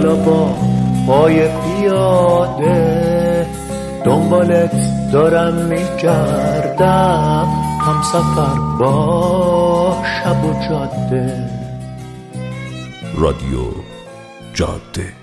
حالا 0.00 0.14
با 0.14 0.54
پای 1.06 1.48
پیاده 1.48 3.46
دنبالت 4.04 4.72
دارم 5.12 5.54
میگردم. 5.54 7.48
هم 7.80 8.02
سفر 8.02 8.58
با 8.78 9.96
شب 10.04 10.44
و 10.44 10.52
جاده. 10.68 11.50
رادیو 13.14 13.60
جاده. 14.54 15.19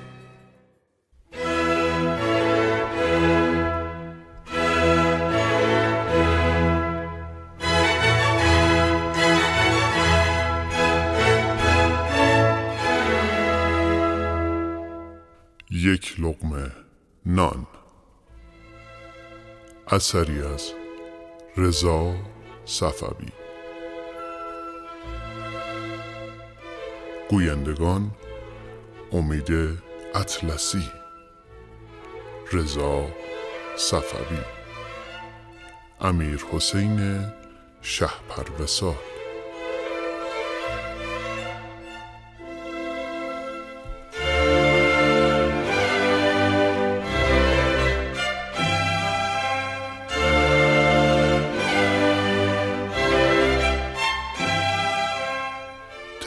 اثری 19.98 20.42
از 20.42 20.74
رضا 21.58 22.16
صفوی. 22.66 23.32
گویندگان 27.30 28.12
امید 29.12 29.52
اطلسی. 30.16 30.90
رضا 32.54 33.08
صفوی. 33.78 34.40
امیر 36.02 36.46
حسین 36.52 37.26
شهپروسال 37.82 39.17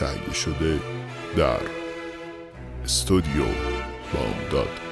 تهیه 0.01 0.33
شده 0.33 0.79
در 1.37 1.59
استودیو 2.83 3.45
بامداد. 4.13 4.90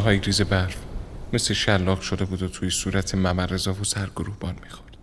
های 0.00 0.18
ریز 0.18 0.40
برف 0.42 0.76
مثل 1.32 1.54
شلاق 1.54 2.00
شده 2.00 2.24
بود 2.24 2.42
و 2.42 2.48
توی 2.48 2.70
صورت 2.70 3.14
ممرزا 3.14 3.72
و 3.72 3.84
سرگروبان 3.84 4.54
می‌خورد. 4.62 4.96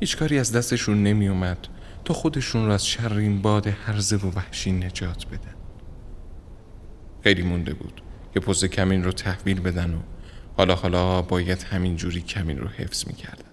هیچ 0.00 0.16
کاری 0.16 0.38
از 0.38 0.52
دستشون 0.52 1.02
نمی 1.02 1.28
اومد 1.28 1.58
تا 2.04 2.14
خودشون 2.14 2.66
رو 2.66 2.72
از 2.72 2.86
شر 2.86 3.14
این 3.14 3.42
باد 3.42 3.66
هرزه 3.66 4.16
و 4.16 4.30
وحشی 4.30 4.72
نجات 4.72 5.26
بدن. 5.26 5.54
خیلی 7.22 7.42
مونده 7.42 7.74
بود 7.74 8.02
که 8.34 8.40
پست 8.40 8.64
کمین 8.64 9.04
رو 9.04 9.12
تحویل 9.12 9.60
بدن 9.60 9.94
و 9.94 9.98
حالا 10.56 10.74
حالا 10.74 11.22
باید 11.22 11.62
همین 11.62 11.96
جوری 11.96 12.20
کمین 12.20 12.58
رو 12.58 12.68
حفظ 12.68 13.06
می‌کردن. 13.06 13.44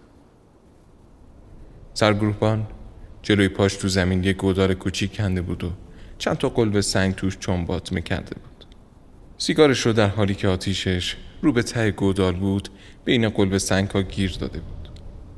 سرگروهبان 1.93 2.67
جلوی 3.21 3.47
پاش 3.47 3.75
تو 3.75 3.87
زمین 3.87 4.23
یه 4.23 4.33
گودار 4.33 4.73
کوچیک 4.73 5.17
کنده 5.17 5.41
بود 5.41 5.63
و 5.63 5.71
چند 6.17 6.37
تا 6.37 6.49
قلب 6.49 6.81
سنگ 6.81 7.15
توش 7.15 7.37
چنبات 7.37 7.91
می‌کرده 7.91 8.35
بود. 8.35 8.50
سیگارش 9.41 9.79
رو 9.79 9.93
در 9.93 10.07
حالی 10.07 10.35
که 10.35 10.47
آتیشش 10.47 11.15
رو 11.41 11.51
به 11.51 11.63
ته 11.63 11.91
گودال 11.91 12.35
بود 12.35 12.69
بین 13.05 13.29
قلب 13.29 13.57
سنگ 13.57 13.89
ها 13.89 14.01
گیر 14.01 14.37
داده 14.39 14.59
بود 14.59 14.89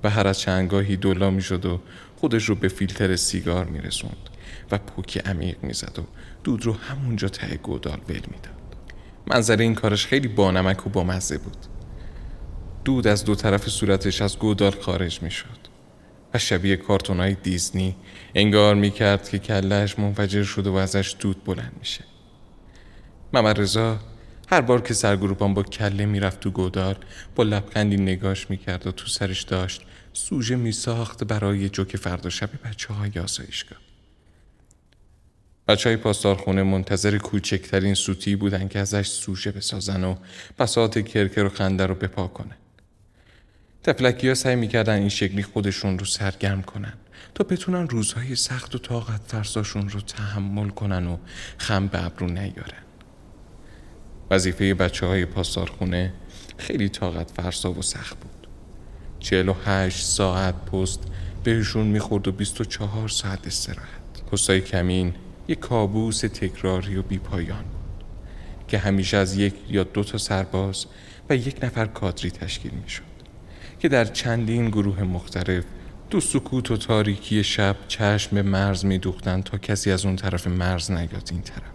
و 0.03 0.09
هر 0.09 0.27
از 0.27 0.39
چندگاهی 0.39 0.95
دولا 0.95 1.29
می 1.29 1.41
شد 1.41 1.65
و 1.65 1.81
خودش 2.15 2.43
رو 2.43 2.55
به 2.55 2.67
فیلتر 2.67 3.15
سیگار 3.15 3.65
می 3.65 3.81
رسوند 3.81 4.29
و 4.71 4.77
پوک 4.77 5.27
عمیق 5.27 5.63
می 5.63 5.73
زد 5.73 5.99
و 5.99 6.03
دود 6.43 6.65
رو 6.65 6.73
همونجا 6.73 7.27
ته 7.27 7.55
گودال 7.57 7.99
ول 8.09 8.15
می 8.15 8.39
داد. 8.43 8.77
منظر 9.27 9.57
این 9.57 9.75
کارش 9.75 10.05
خیلی 10.05 10.27
بانمک 10.27 10.87
و 10.87 10.89
بامزه 10.89 11.37
بود 11.37 11.57
دود 12.85 13.07
از 13.07 13.25
دو 13.25 13.35
طرف 13.35 13.69
صورتش 13.69 14.21
از 14.21 14.39
گودال 14.39 14.71
خارج 14.71 15.21
می 15.21 15.31
شد 15.31 15.67
و 16.33 16.37
شبیه 16.37 16.75
کارتونای 16.75 17.33
دیزنی 17.33 17.95
انگار 18.35 18.75
می 18.75 18.91
کرد 18.91 19.29
که 19.29 19.39
کلش 19.39 19.99
منفجر 19.99 20.43
شده 20.43 20.69
و 20.69 20.73
ازش 20.73 21.15
دود 21.19 21.43
بلند 21.43 21.73
میشه. 21.79 22.12
محمد 23.33 23.59
هر 24.47 24.61
بار 24.61 24.81
که 24.81 24.93
سرگروپان 24.93 25.53
با 25.53 25.63
کله 25.63 26.05
می‌رفت 26.05 26.39
تو 26.39 26.51
گودال 26.51 26.95
با 27.35 27.43
لبخندی 27.43 27.97
نگاش 27.97 28.49
می‌کرد 28.49 28.87
و 28.87 28.91
تو 28.91 29.07
سرش 29.07 29.41
داشت 29.41 29.81
سوژه 30.13 30.55
میساخت 30.55 31.23
برای 31.23 31.69
جوک 31.69 31.97
فردا 31.97 32.29
شب 32.29 32.49
بچه 32.65 32.93
های 32.93 33.11
آسایشگاه. 33.23 33.77
بچه 35.67 35.89
های 35.89 35.97
پاسدارخونه 35.97 36.63
منتظر 36.63 37.17
کوچکترین 37.17 37.93
سوتی 37.93 38.35
بودن 38.35 38.67
که 38.67 38.79
ازش 38.79 39.07
سوژه 39.07 39.51
بسازن 39.51 40.03
و 40.03 40.15
بساط 40.59 40.97
کرکر 40.97 41.43
و 41.43 41.49
خنده 41.49 41.85
رو 41.85 41.95
بپا 41.95 42.27
کنن. 42.27 42.57
تفلکی 43.83 44.27
ها 44.27 44.33
سعی 44.33 44.55
می‌کردن 44.55 44.99
این 44.99 45.09
شکلی 45.09 45.43
خودشون 45.43 45.99
رو 45.99 46.05
سرگرم 46.05 46.61
کنن 46.61 46.93
تا 47.35 47.43
بتونن 47.43 47.87
روزهای 47.87 48.35
سخت 48.35 48.75
و 48.75 48.77
طاقت 48.77 49.21
فرساشون 49.27 49.89
رو 49.89 50.01
تحمل 50.01 50.69
کنن 50.69 51.07
و 51.07 51.17
خم 51.57 51.87
به 51.87 52.05
ابرو 52.05 52.27
نیارن. 52.27 52.82
وظیفه 54.31 54.73
بچه 54.73 55.05
های 55.05 55.25
پاسدارخونه 55.25 56.13
خیلی 56.57 56.89
طاقت 56.89 57.31
فرسا 57.31 57.71
و 57.71 57.81
سخت 57.81 58.17
بود. 58.19 58.47
چهل 59.19 59.49
و 59.49 59.53
هشت 59.65 60.05
ساعت 60.05 60.55
پست 60.65 60.99
بهشون 61.43 61.87
می‌خورد 61.87 62.27
و 62.27 62.31
بیست 62.31 62.61
و 62.61 62.63
چهار 62.63 63.09
ساعت 63.09 63.47
استراحت. 63.47 64.23
پستای 64.31 64.61
کمین 64.61 65.13
یک 65.47 65.59
کابوس 65.59 66.19
تکراری 66.19 66.95
و 66.95 67.01
بیپایان 67.01 67.63
بود 67.63 68.03
که 68.67 68.77
همیشه 68.77 69.17
از 69.17 69.37
یک 69.37 69.53
یا 69.69 69.83
دو 69.83 70.03
تا 70.03 70.17
سرباز 70.17 70.85
و 71.29 71.35
یک 71.35 71.63
نفر 71.63 71.85
کادری 71.85 72.31
تشکیل 72.31 72.71
می‌شد 72.83 73.03
که 73.79 73.89
در 73.89 74.05
چندین 74.05 74.69
گروه 74.69 75.03
مختلف 75.03 75.63
دو 76.09 76.19
سکوت 76.19 76.71
و 76.71 76.77
تاریکی 76.77 77.43
شب 77.43 77.75
چشم 77.87 78.35
به 78.35 78.41
مرز 78.41 78.85
میدوختند 78.85 79.43
تا 79.43 79.57
کسی 79.57 79.91
از 79.91 80.05
اون 80.05 80.15
طرف 80.15 80.47
مرز 80.47 80.91
نیاد 80.91 81.29
این 81.31 81.41
طرف. 81.41 81.72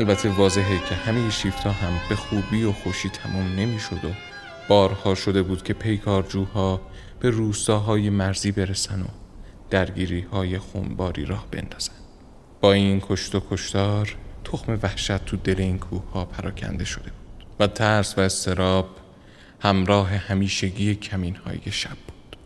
البته 0.00 0.28
واضحه 0.28 0.78
که 0.88 0.94
همه 0.94 1.30
شیفت 1.30 1.58
ها 1.58 1.70
هم 1.70 1.92
به 2.08 2.16
خوبی 2.16 2.64
و 2.64 2.72
خوشی 2.72 3.08
تمام 3.08 3.54
نمی‌شد 3.56 4.04
و 4.04 4.08
بارها 4.68 5.14
شده 5.14 5.42
بود 5.42 5.62
که 5.62 5.72
پیکارجوها 5.72 6.80
به 7.20 7.30
روستاهای 7.30 8.10
مرزی 8.10 8.52
برسن 8.52 9.02
و 9.02 9.06
درگیری 9.70 10.20
های 10.20 10.58
خونباری 10.58 11.24
راه 11.24 11.46
بندازن. 11.50 11.92
با 12.60 12.72
این 12.72 13.00
کشت 13.00 13.34
و 13.34 13.42
کشتار 13.50 14.16
تخم 14.44 14.78
وحشت 14.82 15.24
تو 15.24 15.36
دل 15.36 15.58
این 15.58 15.78
کوه 15.78 16.10
ها 16.10 16.24
پراکنده 16.24 16.84
شده 16.84 17.10
بود 17.10 17.46
و 17.58 17.66
ترس 17.66 18.18
و 18.18 18.20
استراب 18.20 18.88
همراه 19.60 20.08
همیشگی 20.08 20.94
کمین 20.94 21.36
های 21.36 21.60
شب 21.70 21.90
بود. 21.90 22.36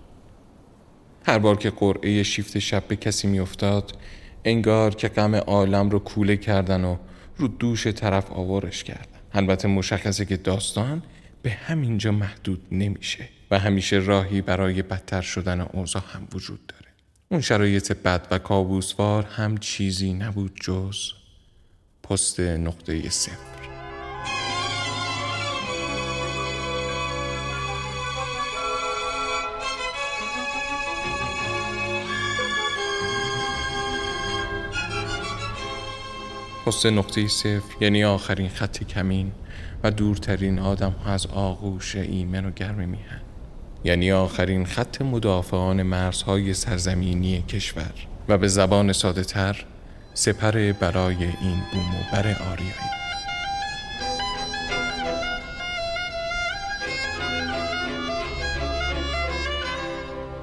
هر 1.26 1.38
بار 1.38 1.56
که 1.56 1.70
قرعه 1.70 2.22
شیفت 2.22 2.58
شب 2.58 2.88
به 2.88 2.96
کسی 2.96 3.28
میافتاد 3.28 3.92
انگار 4.44 4.94
که 4.94 5.08
غم 5.08 5.34
عالم 5.34 5.90
رو 5.90 5.98
کوله 5.98 6.36
کردن 6.36 6.84
و 6.84 6.96
رو 7.36 7.48
دوش 7.48 7.86
طرف 7.86 8.32
آوارش 8.32 8.84
کردن. 8.84 9.20
البته 9.32 9.68
مشخصه 9.68 10.24
که 10.24 10.36
داستان 10.36 11.02
به 11.42 11.50
همینجا 11.50 12.12
محدود 12.12 12.66
نمیشه 12.72 13.28
و 13.50 13.58
همیشه 13.58 13.96
راهی 13.96 14.40
برای 14.40 14.82
بدتر 14.82 15.20
شدن 15.20 15.60
اوضاع 15.60 16.02
هم 16.12 16.28
وجود 16.32 16.66
داره. 16.66 16.84
اون 17.28 17.40
شرایط 17.40 17.92
بد 17.92 18.28
و 18.30 18.38
کابوسوار 18.38 19.24
هم 19.24 19.58
چیزی 19.58 20.12
نبود 20.12 20.60
جز 20.60 20.96
پست 22.02 22.40
نقطه 22.40 23.10
صفر 23.10 23.53
پست 36.66 36.86
نقطه 36.86 37.28
صفر 37.28 37.76
یعنی 37.80 38.04
آخرین 38.04 38.48
خط 38.48 38.84
کمین 38.84 39.32
و 39.82 39.90
دورترین 39.90 40.58
آدم 40.58 40.90
ها 40.90 41.12
از 41.12 41.26
آغوش 41.26 41.96
ایمن 41.96 42.46
و 42.46 42.50
گرم 42.50 42.88
میهن. 42.88 43.20
یعنی 43.84 44.12
آخرین 44.12 44.66
خط 44.66 45.02
مدافعان 45.02 45.82
مرزهای 45.82 46.54
سرزمینی 46.54 47.42
کشور. 47.42 47.92
و 48.28 48.38
به 48.38 48.48
زبان 48.48 48.92
ساده 48.92 49.24
تر 49.24 49.64
سپر 50.14 50.72
برای 50.72 51.16
این 51.16 51.62
بوم 51.72 51.94
و 51.94 52.12
بر 52.12 52.36
آریایی. 52.52 52.94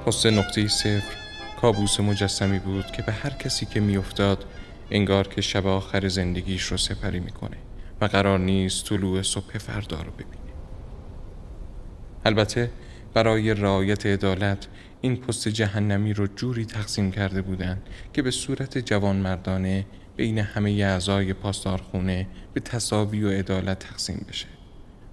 پست 0.06 0.26
نقطه 0.26 0.68
صفر 0.68 1.16
کابوس 1.60 2.00
مجسمی 2.00 2.58
بود 2.58 2.86
که 2.86 3.02
به 3.02 3.12
هر 3.12 3.30
کسی 3.30 3.66
که 3.66 3.80
میافتاد 3.80 4.44
انگار 4.94 5.28
که 5.28 5.40
شب 5.40 5.66
آخر 5.66 6.08
زندگیش 6.08 6.62
رو 6.62 6.76
سپری 6.76 7.20
می‌کنه 7.20 7.56
و 8.00 8.04
قرار 8.04 8.38
نیست 8.38 8.84
طلوع 8.84 9.22
صبح 9.22 9.58
فردا 9.58 10.02
رو 10.02 10.10
ببینه. 10.10 10.52
البته 12.24 12.70
برای 13.14 13.54
رعایت 13.54 14.06
عدالت 14.06 14.66
این 15.00 15.16
پست 15.16 15.48
جهنمی 15.48 16.12
رو 16.12 16.26
جوری 16.26 16.64
تقسیم 16.64 17.10
کرده 17.10 17.42
بودند 17.42 17.82
که 18.12 18.22
به 18.22 18.30
صورت 18.30 18.78
جوانمردانه 18.78 19.86
بین 20.16 20.38
همه 20.38 20.70
اعضای 20.70 21.32
پاسدارخونه 21.32 22.26
به 22.54 22.60
تصاوی 22.60 23.24
و 23.24 23.30
عدالت 23.30 23.78
تقسیم 23.78 24.26
بشه 24.28 24.46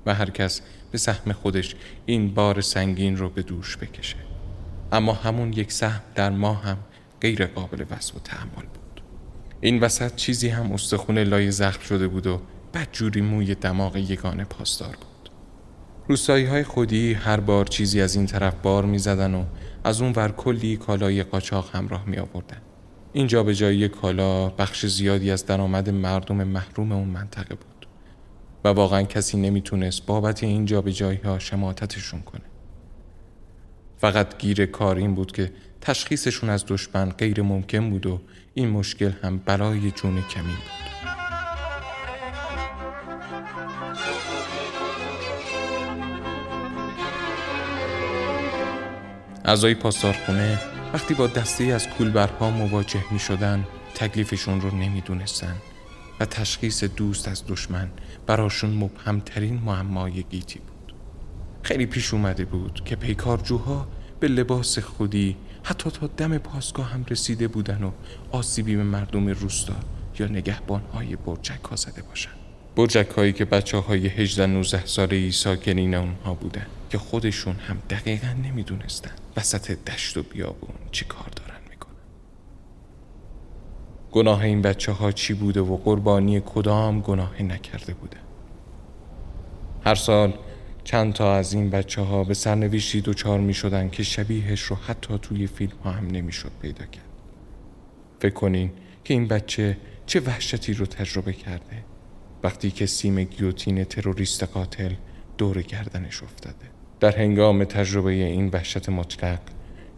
و 0.05 0.13
هر 0.13 0.29
کس 0.29 0.61
به 0.91 0.97
سهم 0.97 1.31
خودش 1.31 1.75
این 2.05 2.33
بار 2.33 2.61
سنگین 2.61 3.17
رو 3.17 3.29
به 3.29 3.41
دوش 3.41 3.77
بکشه. 3.77 4.15
اما 4.91 5.13
همون 5.13 5.53
یک 5.53 5.71
سهم 5.71 6.01
در 6.15 6.29
ما 6.29 6.53
هم 6.53 6.77
غیر 7.21 7.45
قابل 7.45 7.85
وصف 7.91 8.15
و 8.15 8.19
تحمل 8.19 8.65
بود. 8.73 8.78
این 9.61 9.79
وسط 9.79 10.15
چیزی 10.15 10.49
هم 10.49 10.71
استخون 10.71 11.17
لای 11.17 11.51
زخم 11.51 11.81
شده 11.81 12.07
بود 12.07 12.27
و 12.27 12.41
بدجوری 12.73 13.21
موی 13.21 13.55
دماغ 13.55 13.95
یگانه 13.95 14.43
پاسدار 14.43 14.95
بود. 14.95 15.29
روستایی 16.07 16.45
های 16.45 16.63
خودی 16.63 17.13
هر 17.13 17.39
بار 17.39 17.65
چیزی 17.65 18.01
از 18.01 18.15
این 18.15 18.25
طرف 18.25 18.53
بار 18.63 18.85
می 18.85 18.97
زدن 18.99 19.33
و 19.33 19.45
از 19.83 20.01
اون 20.01 20.13
ور 20.15 20.31
کلی 20.31 20.77
کالای 20.77 21.23
قاچاق 21.23 21.75
همراه 21.75 22.05
می 22.05 22.17
آوردن 22.17 22.61
اینجا 23.13 23.43
به 23.43 23.55
جای 23.55 23.89
کالا 23.89 24.49
بخش 24.49 24.85
زیادی 24.85 25.31
از 25.31 25.45
درآمد 25.45 25.89
مردم 25.89 26.43
محروم 26.43 26.91
اون 26.91 27.07
منطقه 27.07 27.55
بود 27.55 27.87
و 28.63 28.67
واقعا 28.67 29.03
کسی 29.03 29.37
نمی‌تونست 29.37 30.05
بابت 30.05 30.43
این 30.43 30.65
جایی 30.65 31.19
ها 31.23 31.39
شماتتشون 31.39 32.21
کنه. 32.21 32.41
فقط 33.97 34.37
گیر 34.37 34.65
کار 34.65 34.95
این 34.95 35.15
بود 35.15 35.31
که 35.31 35.51
تشخیصشون 35.81 36.49
از 36.49 36.65
دشمن 36.67 37.09
غیر 37.09 37.41
ممکن 37.41 37.89
بود 37.89 38.05
و 38.05 38.21
این 38.53 38.69
مشکل 38.69 39.11
هم 39.23 39.37
برای 39.37 39.91
جون 39.91 40.21
کمی 40.21 40.43
بود. 40.43 40.79
اعضای 49.45 49.75
پاسدارخونه 49.75 50.59
وقتی 50.93 51.13
با 51.13 51.27
دسته 51.27 51.63
از 51.63 51.87
کولبرها 51.89 52.49
مواجه 52.49 53.03
می 53.11 53.19
شدن 53.19 53.67
تکلیفشون 53.95 54.61
رو 54.61 54.75
نمی 54.75 55.01
دونستن 55.01 55.55
و 56.19 56.25
تشخیص 56.25 56.83
دوست 56.83 57.27
از 57.27 57.43
دشمن 57.47 57.89
براشون 58.27 58.69
مبهمترین 58.69 59.61
معمای 59.65 60.23
گیتی 60.23 60.59
بود. 60.59 60.93
خیلی 61.63 61.85
پیش 61.85 62.13
اومده 62.13 62.45
بود 62.45 62.81
که 62.85 62.95
پیکارجوها 62.95 63.87
به 64.19 64.27
لباس 64.27 64.79
خودی 64.79 65.35
حتی 65.63 65.89
تا 65.89 66.07
دم 66.07 66.37
پاسگاه 66.37 66.91
هم 66.91 67.05
رسیده 67.09 67.47
بودن 67.47 67.83
و 67.83 67.91
آسیبی 68.31 68.75
به 68.75 68.83
مردم 68.83 69.27
روستا 69.27 69.73
یا 70.19 70.27
نگهبانهای 70.27 71.15
برجک 71.15 71.63
ها 71.69 71.75
زده 71.75 72.01
باشن. 72.01 72.31
برجک 72.75 73.09
هایی 73.09 73.33
که 73.33 73.45
بچه 73.45 73.77
های 73.77 74.07
18 74.07 74.45
19 74.45 74.85
ساله 74.85 75.15
ای 75.15 75.31
ساکنین 75.31 75.93
اونها 75.95 76.33
بودن 76.33 76.65
که 76.89 76.97
خودشون 76.97 77.55
هم 77.55 77.77
دقیقا 77.89 78.35
نمی‌دونستن 78.43 79.11
وسط 79.37 79.71
دشت 79.71 80.17
و 80.17 80.23
بیابون 80.23 80.75
چی 80.91 81.05
کار 81.05 81.29
دارن 81.35 81.59
می‌کنن. 81.69 81.93
گناه 84.11 84.41
این 84.41 84.61
بچه 84.61 84.91
ها 84.91 85.11
چی 85.11 85.33
بوده 85.33 85.61
و 85.61 85.77
قربانی 85.77 86.41
کدام 86.45 87.01
گناه 87.01 87.41
نکرده 87.41 87.93
بوده؟ 87.93 88.17
هر 89.85 89.95
سال 89.95 90.33
چند 90.89 91.13
تا 91.13 91.35
از 91.35 91.53
این 91.53 91.69
بچه 91.69 92.01
ها 92.01 92.23
به 92.23 92.33
سرنوشتی 92.33 93.01
دوچار 93.01 93.39
می 93.39 93.53
شدن 93.53 93.89
که 93.89 94.03
شبیهش 94.03 94.61
رو 94.61 94.75
حتی 94.75 95.17
توی 95.21 95.47
فیلم 95.47 95.77
ها 95.83 95.91
هم 95.91 96.07
نمی‌شد 96.07 96.51
پیدا 96.61 96.85
کرد. 96.85 97.09
فکر 98.19 98.33
کنین 98.33 98.71
که 99.03 99.13
این 99.13 99.27
بچه 99.27 99.77
چه 100.05 100.19
وحشتی 100.19 100.73
رو 100.73 100.85
تجربه 100.85 101.33
کرده 101.33 101.83
وقتی 102.43 102.71
که 102.71 102.85
سیم 102.85 103.23
گیوتین 103.23 103.83
تروریست 103.83 104.43
قاتل 104.43 104.93
دور 105.37 105.61
گردنش 105.61 106.23
افتاده. 106.23 106.65
در 106.99 107.17
هنگام 107.17 107.63
تجربه 107.63 108.11
این 108.11 108.47
وحشت 108.47 108.89
مطلق 108.89 109.39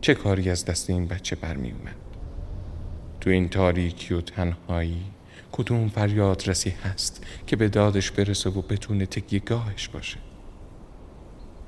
چه 0.02 0.14
کاری 0.14 0.50
از 0.50 0.66
دست 0.66 0.90
این 0.90 1.08
بچه 1.08 1.36
برمی 1.36 1.72
اومد 1.72 1.96
تو 3.22 3.30
این 3.30 3.50
تاریکی 3.50 4.14
و 4.14 4.22
تنهایی 4.22 5.02
کدوم 5.52 5.90
فریاد 5.90 6.50
رسی 6.50 6.70
هست 6.70 7.26
که 7.48 7.56
به 7.56 7.70
دادش 7.70 8.12
برسه 8.12 8.50
و 8.50 8.62
بتونه 8.62 9.08
گاهش 9.46 9.88
باشه؟ 9.88 10.18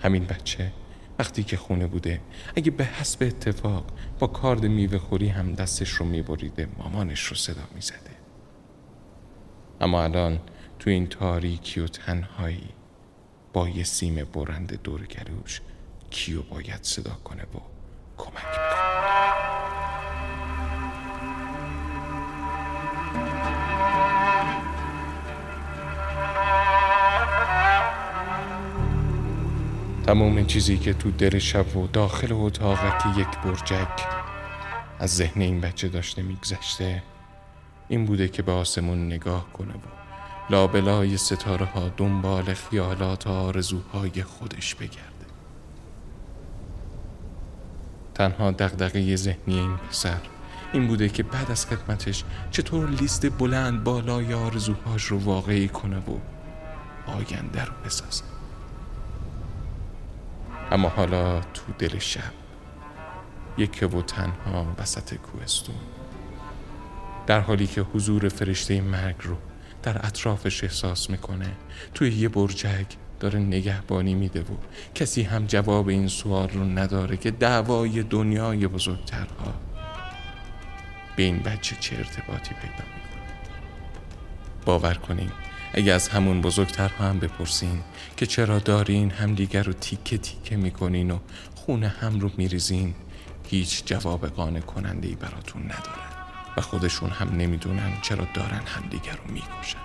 همین 0.03 0.25
بچه 0.25 0.71
وقتی 1.19 1.43
که 1.43 1.57
خونه 1.57 1.87
بوده 1.87 2.21
اگه 2.55 2.71
به 2.71 2.83
حسب 2.83 3.23
اتفاق 3.23 3.85
با 4.19 4.27
کارد 4.27 4.65
میوه 4.65 4.97
خوری 4.97 5.27
هم 5.27 5.53
دستش 5.53 5.89
رو 5.89 6.05
میبریده 6.05 6.67
مامانش 6.77 7.23
رو 7.23 7.35
صدا 7.35 7.63
می‌زده. 7.75 8.13
اما 9.81 10.03
الان 10.03 10.39
تو 10.79 10.89
این 10.89 11.07
تاریکی 11.07 11.79
و 11.79 11.87
تنهایی 11.87 12.69
با 13.53 13.69
یه 13.69 13.83
سیم 13.83 14.15
برند 14.33 14.81
دورگروش 14.81 15.61
کیو 16.09 16.41
باید 16.41 16.79
صدا 16.83 17.11
کنه 17.23 17.43
و 17.43 17.59
کمک 18.17 18.52
تمام 30.03 30.45
چیزی 30.45 30.77
که 30.77 30.93
تو 30.93 31.11
در 31.11 31.39
شب 31.39 31.77
و 31.77 31.87
داخل 31.87 32.27
اتاقک 32.31 33.17
یک 33.17 33.37
برجک 33.43 34.05
از 34.99 35.15
ذهن 35.15 35.41
این 35.41 35.61
بچه 35.61 35.87
داشته 35.87 36.21
میگذشته 36.21 37.03
این 37.87 38.05
بوده 38.05 38.27
که 38.27 38.41
به 38.41 38.51
آسمون 38.51 39.05
نگاه 39.05 39.53
کنه 39.53 39.73
و 39.73 40.03
لابلای 40.49 41.17
ستاره 41.17 41.65
ها 41.65 41.89
دنبال 41.97 42.53
خیالات 42.53 43.27
آرزوهای 43.27 44.23
خودش 44.23 44.75
بگرده. 44.75 45.25
تنها 48.15 48.51
دغدغه 48.51 49.15
ذهنی 49.15 49.59
این 49.59 49.77
پسر 49.77 50.19
این 50.73 50.87
بوده 50.87 51.09
که 51.09 51.23
بعد 51.23 51.51
از 51.51 51.65
خدمتش 51.65 52.23
چطور 52.51 52.89
لیست 52.89 53.37
بلند 53.37 53.83
بالای 53.83 54.33
آرزوهاش 54.33 55.03
رو 55.03 55.19
واقعی 55.19 55.67
کنه 55.67 55.97
و 55.97 56.17
آینده 57.07 57.65
رو 57.65 57.73
بسازه. 57.85 58.32
اما 60.73 60.89
حالا 60.89 61.39
تو 61.39 61.63
دل 61.79 61.99
شب 61.99 62.33
یک 63.57 63.89
و 63.93 64.01
تنها 64.01 64.75
وسط 64.79 65.13
کوهستون. 65.13 65.75
در 67.27 67.39
حالی 67.39 67.67
که 67.67 67.81
حضور 67.81 68.29
فرشته 68.29 68.81
مرگ 68.81 69.15
رو 69.19 69.37
در 69.83 70.05
اطرافش 70.05 70.63
احساس 70.63 71.09
می‌کنه 71.09 71.51
توی 71.93 72.11
یه 72.11 72.29
برجک 72.29 72.85
داره 73.19 73.39
نگهبانی 73.39 74.13
میده 74.13 74.41
و 74.41 74.55
کسی 74.95 75.23
هم 75.23 75.45
جواب 75.45 75.87
این 75.87 76.07
سوال 76.07 76.49
رو 76.49 76.63
نداره 76.63 77.17
که 77.17 77.31
دعوای 77.31 78.03
دنیای 78.03 78.67
بزرگترها 78.67 79.53
به 81.15 81.23
این 81.23 81.39
بچه 81.39 81.75
چه 81.79 81.95
ارتباطی 81.95 82.55
پیدا 82.55 82.83
می‌کنه. 82.95 83.23
باور 84.65 84.93
کنین 84.93 85.31
اگه 85.73 85.93
از 85.93 86.07
همون 86.07 86.41
بزرگترها 86.41 87.05
هم 87.05 87.19
بپرسین 87.19 87.81
که 88.17 88.25
چرا 88.25 88.59
دارین 88.59 89.11
همدیگر 89.11 89.63
رو 89.63 89.73
تیکه 89.73 90.17
تیکه 90.17 90.57
می‌کنین 90.57 91.11
و 91.11 91.19
خونه 91.55 91.87
هم 91.87 92.19
رو 92.19 92.31
میریزین 92.37 92.95
هیچ 93.49 93.85
جواب 93.85 94.27
قانع 94.27 94.59
کننده 94.59 95.07
ای 95.07 95.15
براتون 95.15 95.61
ندارن 95.61 96.13
و 96.57 96.61
خودشون 96.61 97.09
هم 97.09 97.37
نمی‌دونن 97.37 97.93
چرا 98.01 98.27
دارن 98.33 98.61
همدیگر 98.65 99.11
رو 99.11 99.33
می‌کشن. 99.33 99.79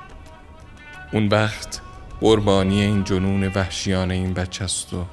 اون 1.13 1.29
وقت 1.29 1.81
قربانی 2.21 2.81
این 2.81 3.05
جنون 3.05 3.47
وحشیانه 3.47 4.15
این 4.15 4.35
بچه 4.35 4.65
است 4.65 4.95
و 4.95 5.07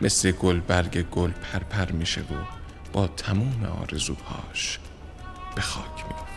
مثل 0.00 0.32
گل 0.32 0.60
برگ 0.60 1.02
گل 1.10 1.30
پرپر 1.30 1.92
میشه 1.92 2.20
و 2.20 2.34
با 2.92 3.06
تموم 3.06 3.64
آرزوهاش 3.64 4.78
به 5.54 5.60
خاک 5.60 6.04
میفته 6.08 6.29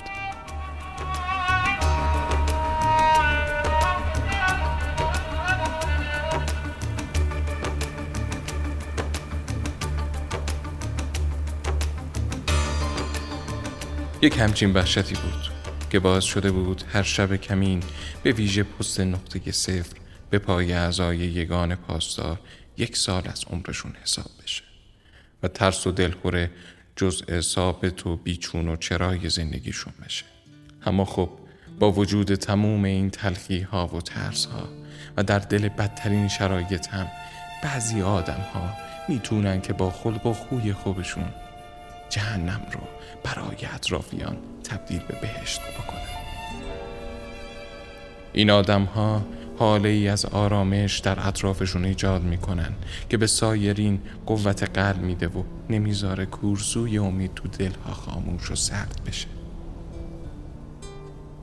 یک 14.23 14.37
همچین 14.37 14.73
وحشتی 14.73 15.15
بود 15.15 15.51
که 15.89 15.99
باعث 15.99 16.23
شده 16.23 16.51
بود 16.51 16.83
هر 16.93 17.03
شب 17.03 17.35
کمین 17.35 17.83
به 18.23 18.31
ویژه 18.31 18.63
پست 18.63 18.99
نقطه 18.99 19.51
صفر 19.51 19.97
به 20.29 20.39
پای 20.39 20.73
اعضای 20.73 21.17
یگان 21.17 21.75
پاسدار 21.75 22.39
یک 22.77 22.97
سال 22.97 23.27
از 23.27 23.45
عمرشون 23.49 23.93
حساب 24.03 24.25
بشه 24.43 24.63
و 25.43 25.47
ترس 25.47 25.87
و 25.87 25.91
دلخوره 25.91 26.51
جزء 26.95 27.41
ثابت 27.41 28.07
و 28.07 28.15
بیچون 28.15 28.67
و 28.67 28.75
چرای 28.75 29.29
زندگیشون 29.29 29.93
بشه. 30.05 30.25
اما 30.85 31.05
خب 31.05 31.29
با 31.79 31.91
وجود 31.91 32.35
تموم 32.35 32.83
این 32.83 33.09
تلخی 33.09 33.59
ها 33.59 33.87
و 33.87 34.01
ترس 34.01 34.45
ها 34.45 34.69
و 35.17 35.23
در 35.23 35.39
دل 35.39 35.69
بدترین 35.69 36.27
شرایط 36.27 36.87
هم 36.87 37.07
بعضی 37.63 38.01
آدم 38.01 38.41
ها 38.53 38.73
می‌تونن 39.09 39.61
که 39.61 39.73
با 39.73 39.89
خلق 39.89 40.25
و 40.25 40.33
خوی 40.33 40.73
خوبشون 40.73 41.42
جهنم 42.09 42.61
رو 42.71 42.79
برای 43.23 43.65
اطرافیان 43.75 44.37
تبدیل 44.63 44.99
به 44.99 45.17
بهشت 45.21 45.61
بکنن 45.61 45.99
این 48.33 48.49
آدم 48.49 48.83
ها 48.83 49.21
حاله 49.59 49.89
ای 49.89 50.07
از 50.07 50.25
آرامش 50.25 50.99
در 50.99 51.27
اطرافشون 51.27 51.85
ایجاد 51.85 52.23
می‌کنن 52.23 52.73
که 53.09 53.17
به 53.17 53.27
سایرین 53.27 54.01
قوت 54.25 54.63
قلب 54.63 55.01
میده 55.01 55.27
و 55.27 55.43
نمی‌ذاره 55.69 56.25
کورسوی 56.25 56.97
امید 56.97 57.33
تو 57.33 57.47
دلها 57.47 57.93
خاموش 57.93 58.51
و 58.51 58.55
سرد 58.55 59.01
بشه. 59.07 59.27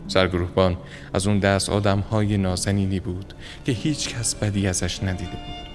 سرگروهبان 0.09 0.76
از 1.14 1.26
اون 1.26 1.38
دست 1.38 1.71
آدم 1.71 2.00
های 2.00 2.37
نازنینی 2.37 3.00
بود 3.00 3.35
که 3.64 3.73
هیچ 3.73 4.09
کس 4.09 4.35
بدی 4.35 4.67
ازش 4.67 5.02
ندیده 5.02 5.31
بود. 5.31 5.71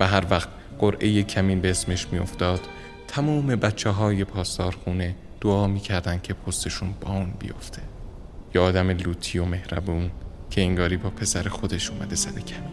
و 0.00 0.06
هر 0.06 0.24
وقت 0.30 0.48
قرعه 0.78 1.22
کمین 1.22 1.60
به 1.60 1.70
اسمش 1.70 2.06
میافتاد 2.12 2.60
تموم 3.14 3.46
بچه 3.46 3.90
های 3.90 4.24
پاسدارخونه 4.24 5.14
دعا 5.40 5.66
می‌کردن 5.66 6.20
که 6.22 6.34
پستشون 6.34 6.94
با 7.00 7.12
اون 7.12 7.34
بیفته. 7.38 7.82
یا 8.54 8.64
آدم 8.64 8.90
لوتی 8.90 9.38
و 9.38 9.44
مهربون 9.44 10.10
که 10.50 10.60
انگاری 10.60 10.96
با 10.96 11.10
پسر 11.10 11.48
خودش 11.48 11.90
اومده 11.90 12.16
سر 12.16 12.30
کمی 12.30 12.68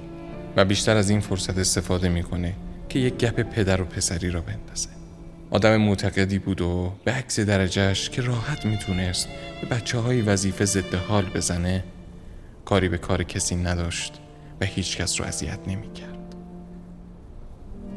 و 0.55 0.65
بیشتر 0.65 0.98
از 0.98 1.10
این 1.10 1.19
فرصت 1.19 1.57
استفاده 1.57 2.10
می‌کنه 2.10 2.55
که 2.89 3.00
یک 3.00 3.17
گپ 3.17 3.41
پدر 3.41 3.81
و 3.81 3.86
پسری 3.86 4.29
را 4.29 4.41
بندازه. 4.41 4.89
آدم 5.51 5.77
معتقدی 5.77 6.39
بود 6.39 6.62
و 6.62 6.93
به 7.05 7.12
عکس 7.12 7.39
درجهش 7.39 8.10
که 8.10 8.21
راحت 8.21 8.65
می‌تونست 8.65 9.27
به 9.62 9.67
بچه 9.67 10.00
های 10.00 10.21
وظیفه 10.21 10.65
ضد 10.65 10.95
حال 10.95 11.25
بزنه 11.25 11.83
کاری 12.65 12.89
به 12.89 12.98
کار 12.98 13.24
کسی 13.24 13.55
نداشت 13.55 14.13
و 14.62 14.65
هیچ 14.65 14.98
کس 14.98 15.19
رو 15.19 15.25
اذیت 15.25 15.60
نمی‌کرد. 15.67 16.21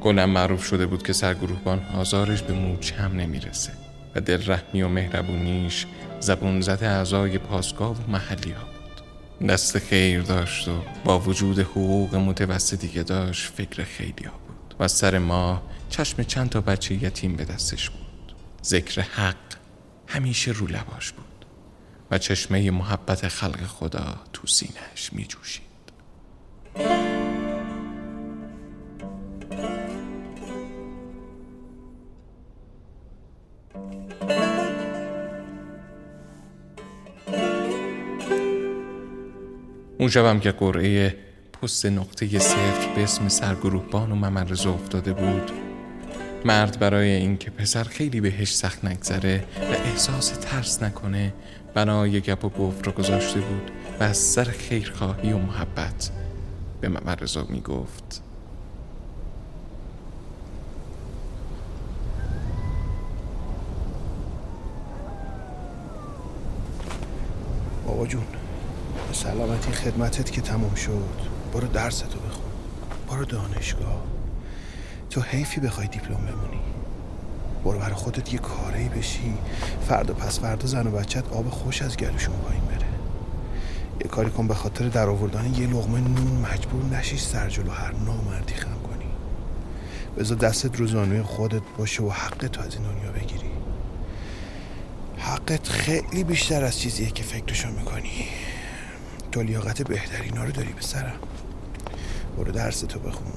گلم 0.04 0.30
معروف 0.30 0.64
شده 0.64 0.86
بود 0.86 1.02
که 1.02 1.12
سرگروهبان 1.12 1.86
آزارش 1.94 2.42
به 2.42 2.52
موچ 2.52 2.92
هم 2.92 3.12
نمی‌رسه 3.12 3.72
و 4.14 4.20
دل 4.20 4.50
رحمی 4.52 4.82
و 4.82 4.88
مهربونیش 4.88 5.86
زبون 6.20 6.60
زد 6.60 6.84
اعضای 6.84 7.38
پاسگاه 7.38 7.90
و 7.90 8.10
محلی 8.10 8.50
ها 8.50 8.64
بود 8.64 9.48
دست 9.48 9.78
خیر 9.78 10.22
داشت 10.22 10.68
و 10.68 10.72
با 11.04 11.20
وجود 11.20 11.58
حقوق 11.58 12.16
متوسطی 12.16 12.88
که 12.88 13.02
داشت 13.02 13.52
فکر 13.52 13.84
خیلی 13.84 14.24
ها 14.24 14.38
بود 14.46 14.74
و 14.80 14.88
سر 14.88 15.18
ما 15.18 15.62
چشم 15.90 16.22
چند 16.22 16.50
تا 16.50 16.60
بچه 16.60 16.94
یتیم 16.94 17.36
به 17.36 17.44
دستش 17.44 17.90
بود 17.90 18.34
ذکر 18.64 19.00
حق 19.00 19.36
همیشه 20.06 20.50
رو 20.50 20.66
لباش 20.66 21.12
بود 21.12 21.46
و 22.10 22.18
چشمه 22.18 22.70
محبت 22.70 23.28
خلق 23.28 23.66
خدا 23.66 24.14
تو 24.32 24.46
سینهش 24.46 25.12
می 25.12 25.24
جوشید. 25.24 25.64
اون 40.04 40.40
که 40.40 40.50
قرعه 40.50 41.16
پست 41.52 41.86
نقطه 41.86 42.38
صفر 42.38 42.94
به 42.94 43.02
اسم 43.02 43.28
سرگروهبان 43.28 44.12
و 44.12 44.14
ممرزه 44.14 44.68
افتاده 44.68 45.12
بود 45.12 45.50
مرد 46.44 46.78
برای 46.78 47.10
اینکه 47.10 47.50
پسر 47.50 47.84
خیلی 47.84 48.20
بهش 48.20 48.54
سخت 48.54 48.84
نگذره 48.84 49.44
و 49.60 49.72
احساس 49.72 50.28
ترس 50.28 50.82
نکنه 50.82 51.32
بنای 51.74 52.20
گپ 52.20 52.44
و 52.44 52.48
گفت 52.48 52.86
رو 52.86 52.92
گذاشته 52.92 53.40
بود 53.40 53.70
و 54.00 54.02
از 54.02 54.16
سر 54.16 54.44
خیرخواهی 54.44 55.32
و 55.32 55.38
محبت 55.38 56.10
به 56.80 56.88
ممرزا 56.88 57.46
می‌گفت. 57.50 58.22
بابا 67.86 68.06
جون. 68.06 68.43
سلامتی 69.12 69.72
خدمتت 69.72 70.30
که 70.30 70.40
تموم 70.40 70.74
شد. 70.74 71.20
برو 71.52 71.66
درستو 71.66 72.18
بخون. 72.18 72.52
برو 73.08 73.24
دانشگاه. 73.24 74.02
تو 75.10 75.20
حیفی 75.20 75.60
بخوای 75.60 75.86
دیپلم 75.86 76.16
بمونی. 76.16 76.60
برو 77.64 77.78
برای 77.78 77.94
خودت 77.94 78.32
یه 78.32 78.38
کاری 78.38 78.88
بشی. 78.88 79.34
فردا 79.88 80.14
پس 80.14 80.40
فردا 80.40 80.66
زن 80.66 80.86
و 80.86 80.90
بچت 80.90 81.32
آب 81.32 81.50
خوش 81.50 81.82
از 81.82 81.96
گلوشون 81.96 82.34
پایین 82.34 82.64
بره. 82.64 82.86
یه 84.00 84.10
کاری 84.10 84.30
کن 84.30 84.48
به 84.48 84.54
خاطر 84.54 84.88
در 84.88 85.08
آوردن 85.08 85.54
یه 85.54 85.66
لغمه 85.66 86.00
نون 86.00 86.46
مجبور 86.52 86.84
نشی 86.84 87.18
سرجلو 87.18 87.70
هر 87.70 87.92
نامردی 87.92 88.54
خم 88.54 88.68
کنی. 88.82 89.10
بذار 90.18 90.38
دستت 90.38 90.76
رو 90.76 90.86
زانوی 90.86 91.22
خودت 91.22 91.62
باشه 91.78 92.02
و 92.02 92.10
حقت 92.10 92.58
از 92.58 92.74
این 92.74 92.82
دنیا 92.82 93.12
بگیری. 93.12 93.50
حقت 95.18 95.68
خیلی 95.68 96.24
بیشتر 96.24 96.64
از 96.64 96.80
چیزیه 96.80 97.10
که 97.10 97.22
فکرشو 97.22 97.68
می‌کنی. 97.68 98.26
تو 99.34 99.42
لیاقت 99.42 99.82
بهترینا 99.82 100.44
رو 100.44 100.50
داری 100.50 100.72
به 100.72 100.80
سرم. 100.80 101.18
برو 102.36 102.52
درس 102.52 102.80
تو 102.80 102.98
بخون. 102.98 103.32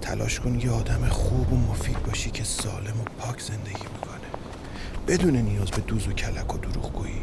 تلاش 0.00 0.40
کن 0.40 0.60
یه 0.60 0.70
آدم 0.70 1.08
خوب 1.08 1.52
و 1.52 1.56
مفید 1.56 2.02
باشی 2.02 2.30
که 2.30 2.44
سالم 2.44 3.00
و 3.00 3.04
پاک 3.18 3.40
زندگی 3.40 3.84
می‌کنه. 3.94 4.28
بدون 5.08 5.36
نیاز 5.36 5.70
به 5.70 5.80
دوز 5.80 6.08
و 6.08 6.12
کلک 6.12 6.54
و 6.54 6.58
دروغگویی. 6.58 7.22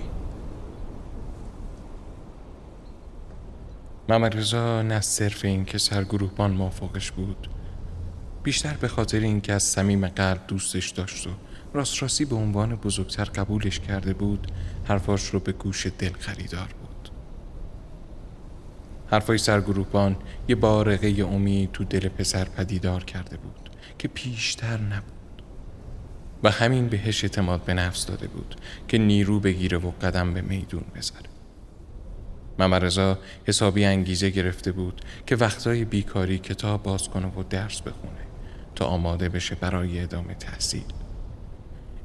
محمد 4.09 4.37
رضا 4.37 4.81
نه 4.81 5.01
صرف 5.01 5.45
این 5.45 5.65
که 5.65 5.77
سرگروهبان 5.77 6.51
موافقش 6.51 7.11
بود. 7.11 7.49
بیشتر 8.43 8.73
به 8.73 8.87
خاطر 8.87 9.19
اینکه 9.19 9.53
از 9.53 9.63
صمیم 9.63 10.07
قلب 10.07 10.47
دوستش 10.47 10.89
داشت 10.89 11.27
و 11.27 11.29
راست 11.73 12.01
راستی 12.01 12.25
به 12.25 12.35
عنوان 12.35 12.75
بزرگتر 12.75 13.25
قبولش 13.25 13.79
کرده 13.79 14.13
بود 14.13 14.51
حرفاش 14.83 15.25
رو 15.25 15.39
به 15.39 15.51
گوش 15.51 15.87
دل 15.99 16.13
خریدار 16.19 16.67
بود 16.79 16.84
حرفای 19.11 19.37
سرگروهبان 19.37 20.15
یه 20.47 20.55
بارقه 20.55 21.07
امید 21.07 21.71
تو 21.71 21.83
دل 21.83 22.07
پسر 22.07 22.45
پدیدار 22.45 23.03
کرده 23.03 23.37
بود 23.37 23.69
که 23.97 24.07
پیشتر 24.07 24.77
نبود 24.77 25.43
و 26.43 26.49
همین 26.49 26.87
بهش 26.87 27.23
اعتماد 27.23 27.63
به 27.63 27.73
نفس 27.73 28.05
داده 28.05 28.27
بود 28.27 28.55
که 28.87 28.97
نیرو 28.97 29.39
بگیره 29.39 29.77
و 29.77 29.91
قدم 30.01 30.33
به 30.33 30.41
میدون 30.41 30.83
بذاره 30.95 31.29
ممرزا 32.59 33.19
حسابی 33.45 33.85
انگیزه 33.85 34.29
گرفته 34.29 34.71
بود 34.71 35.01
که 35.27 35.35
وقتای 35.35 35.85
بیکاری 35.85 36.37
کتاب 36.37 36.83
باز 36.83 37.09
کنه 37.09 37.27
و 37.27 37.43
درس 37.43 37.81
بخونه 37.81 38.25
تا 38.75 38.85
آماده 38.85 39.29
بشه 39.29 39.55
برای 39.55 39.99
ادامه 39.99 40.33
تحصیل. 40.33 40.83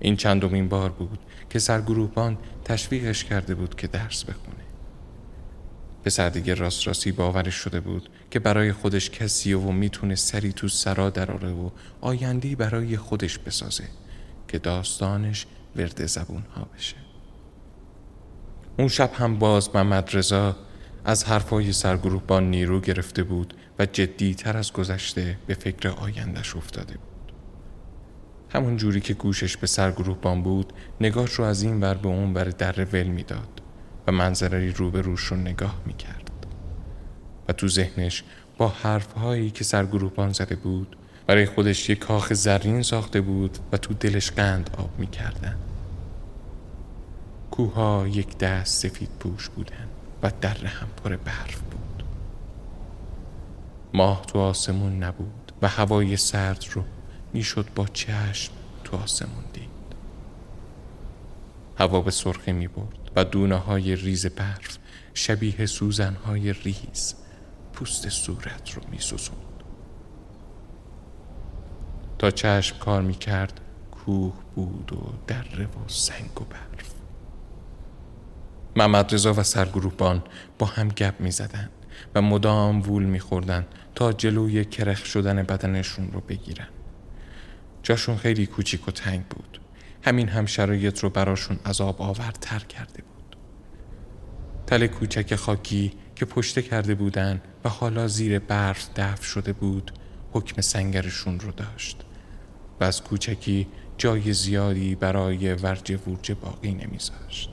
این 0.00 0.16
چندمین 0.16 0.68
بار 0.68 0.90
بود 0.90 1.18
که 1.50 1.58
سرگروهبان 1.58 2.38
تشویقش 2.64 3.24
کرده 3.24 3.54
بود 3.54 3.74
که 3.74 3.86
درس 3.86 4.24
بخونه. 4.24 4.69
پسر 6.04 6.28
دیگه 6.28 6.54
راست 6.54 6.86
راستی 6.86 7.12
باورش 7.12 7.54
شده 7.54 7.80
بود 7.80 8.10
که 8.30 8.38
برای 8.38 8.72
خودش 8.72 9.10
کسیه 9.10 9.58
و 9.58 9.72
می‌تونه 9.72 10.14
سری 10.14 10.52
تو 10.52 10.68
سرا 10.68 11.10
دراره 11.10 11.50
و 11.50 11.70
آیندی 12.00 12.54
برای 12.54 12.96
خودش 12.96 13.38
بسازه 13.38 13.84
که 14.48 14.58
داستانش 14.58 15.46
ورد 15.76 16.06
زبون 16.06 16.42
ها 16.56 16.66
بشه. 16.76 16.96
اون 18.78 18.88
شب 18.88 19.10
هم 19.14 19.38
باز 19.38 19.70
محمد 19.74 20.16
رضا 20.16 20.56
از 21.04 21.24
حرفای 21.24 21.72
با 22.26 22.40
نیرو 22.40 22.80
گرفته 22.80 23.22
بود 23.22 23.54
و 23.78 23.86
جدیتر 23.86 24.56
از 24.56 24.72
گذشته 24.72 25.38
به 25.46 25.54
فکر 25.54 25.88
آیندش 25.88 26.56
افتاده 26.56 26.94
بود. 26.94 27.32
همون 28.50 28.76
جوری 28.76 29.00
که 29.00 29.14
گوشش 29.14 29.56
به 29.56 29.66
سرگروهبان 29.66 30.42
بود 30.42 30.72
نگاهش 31.00 31.32
رو 31.32 31.44
از 31.44 31.62
این 31.62 31.80
بر 31.80 31.94
به 31.94 32.08
اون 32.08 32.32
بر 32.32 32.44
در 32.44 32.84
ول 32.84 33.06
می‌داد. 33.06 33.59
و 34.06 34.12
منظره 34.12 34.72
رو 34.72 34.90
به 34.90 35.02
رو 35.02 35.16
نگاه 35.36 35.74
می‌کرد. 35.86 36.30
و 37.48 37.52
تو 37.52 37.68
ذهنش 37.68 38.24
با 38.58 38.68
حرفهایی 38.68 39.50
که 39.50 39.64
سرگروهبان 39.64 40.32
زده 40.32 40.56
بود 40.56 40.96
برای 41.26 41.46
خودش 41.46 41.90
یک 41.90 41.98
کاخ 41.98 42.32
زرین 42.32 42.82
ساخته 42.82 43.20
بود 43.20 43.58
و 43.72 43.76
تو 43.76 43.94
دلش 43.94 44.30
قند 44.30 44.70
آب 44.78 44.90
می‌کردن. 44.98 45.56
کوها 47.50 48.08
یک 48.08 48.38
دست 48.38 48.88
سفید 48.88 49.10
پوش 49.20 49.48
بودن 49.48 49.88
و 50.22 50.30
در 50.40 50.66
هم 50.66 50.88
پر 51.04 51.16
برف 51.16 51.60
بود. 51.60 52.04
ماه 53.94 54.26
تو 54.26 54.38
آسمون 54.38 55.02
نبود 55.02 55.52
و 55.62 55.68
هوای 55.68 56.16
سرد 56.16 56.64
رو 56.72 56.84
می‌شد 57.32 57.66
با 57.74 57.86
چشم 57.86 58.52
تو 58.84 58.96
آسمون 58.96 59.44
دید. 59.52 59.70
هوا 61.78 62.00
به 62.00 62.10
سرخی 62.10 62.52
می 62.52 62.68
برد 62.68 62.99
و 63.16 63.24
دونه 63.24 63.56
های 63.56 63.96
ریز 63.96 64.26
برف 64.26 64.78
شبیه 65.14 65.66
سوزن 65.66 66.14
های 66.14 66.52
ریز 66.52 67.14
پوست 67.72 68.08
صورت 68.08 68.70
رو 68.70 68.82
می 68.90 68.98
تا 72.18 72.30
چشم 72.30 72.78
کار 72.78 73.02
می 73.02 73.14
کرد 73.14 73.60
کوه 73.90 74.34
بود 74.54 74.92
و 74.92 75.12
دره 75.26 75.64
و 75.64 75.88
سنگ 75.88 76.40
و 76.40 76.44
برف. 76.44 76.94
محمد 78.76 79.14
رضا 79.14 79.34
و 79.34 79.42
سرگروهبان 79.42 80.22
با 80.58 80.66
هم 80.66 80.88
گپ 80.88 81.20
می 81.20 81.30
زدن 81.30 81.68
و 82.14 82.22
مدام 82.22 82.82
وول 82.82 83.02
می 83.02 83.20
خوردن 83.20 83.66
تا 83.94 84.12
جلوی 84.12 84.64
کرخ 84.64 85.04
شدن 85.04 85.42
بدنشون 85.42 86.10
رو 86.12 86.20
بگیرن. 86.20 86.68
جاشون 87.82 88.16
خیلی 88.16 88.46
کوچیک 88.46 88.88
و 88.88 88.90
تنگ 88.90 89.26
بود. 89.26 89.60
همین 90.02 90.28
هم 90.28 90.46
شرایط 90.46 90.98
رو 90.98 91.10
براشون 91.10 91.58
عذاب 91.66 92.02
آورتر 92.02 92.58
کرده 92.58 93.02
بود. 93.02 93.36
تل 94.66 94.86
کوچک 94.86 95.34
خاکی 95.34 95.92
که 96.16 96.24
پشته 96.24 96.62
کرده 96.62 96.94
بودن 96.94 97.42
و 97.64 97.68
حالا 97.68 98.08
زیر 98.08 98.38
برف 98.38 98.88
دفع 98.96 99.22
شده 99.22 99.52
بود 99.52 99.92
حکم 100.32 100.62
سنگرشون 100.62 101.40
رو 101.40 101.52
داشت. 101.52 102.04
و 102.80 102.84
از 102.84 103.02
کوچکی 103.02 103.68
جای 103.98 104.32
زیادی 104.32 104.94
برای 104.94 105.54
ورج 105.54 105.98
ورج 106.06 106.32
باقی 106.32 106.74
نمیذاشت. 106.74 107.50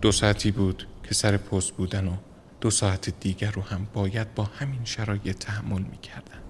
دو 0.00 0.12
ساعتی 0.12 0.50
بود 0.50 0.86
که 1.04 1.14
سر 1.14 1.36
پست 1.36 1.72
بودن 1.72 2.08
و 2.08 2.16
دو 2.60 2.70
ساعت 2.70 3.20
دیگر 3.20 3.50
رو 3.50 3.62
هم 3.62 3.86
باید 3.92 4.34
با 4.34 4.44
همین 4.44 4.84
شرایط 4.84 5.38
تحمل 5.38 5.82
می‌کردن. 5.82 6.40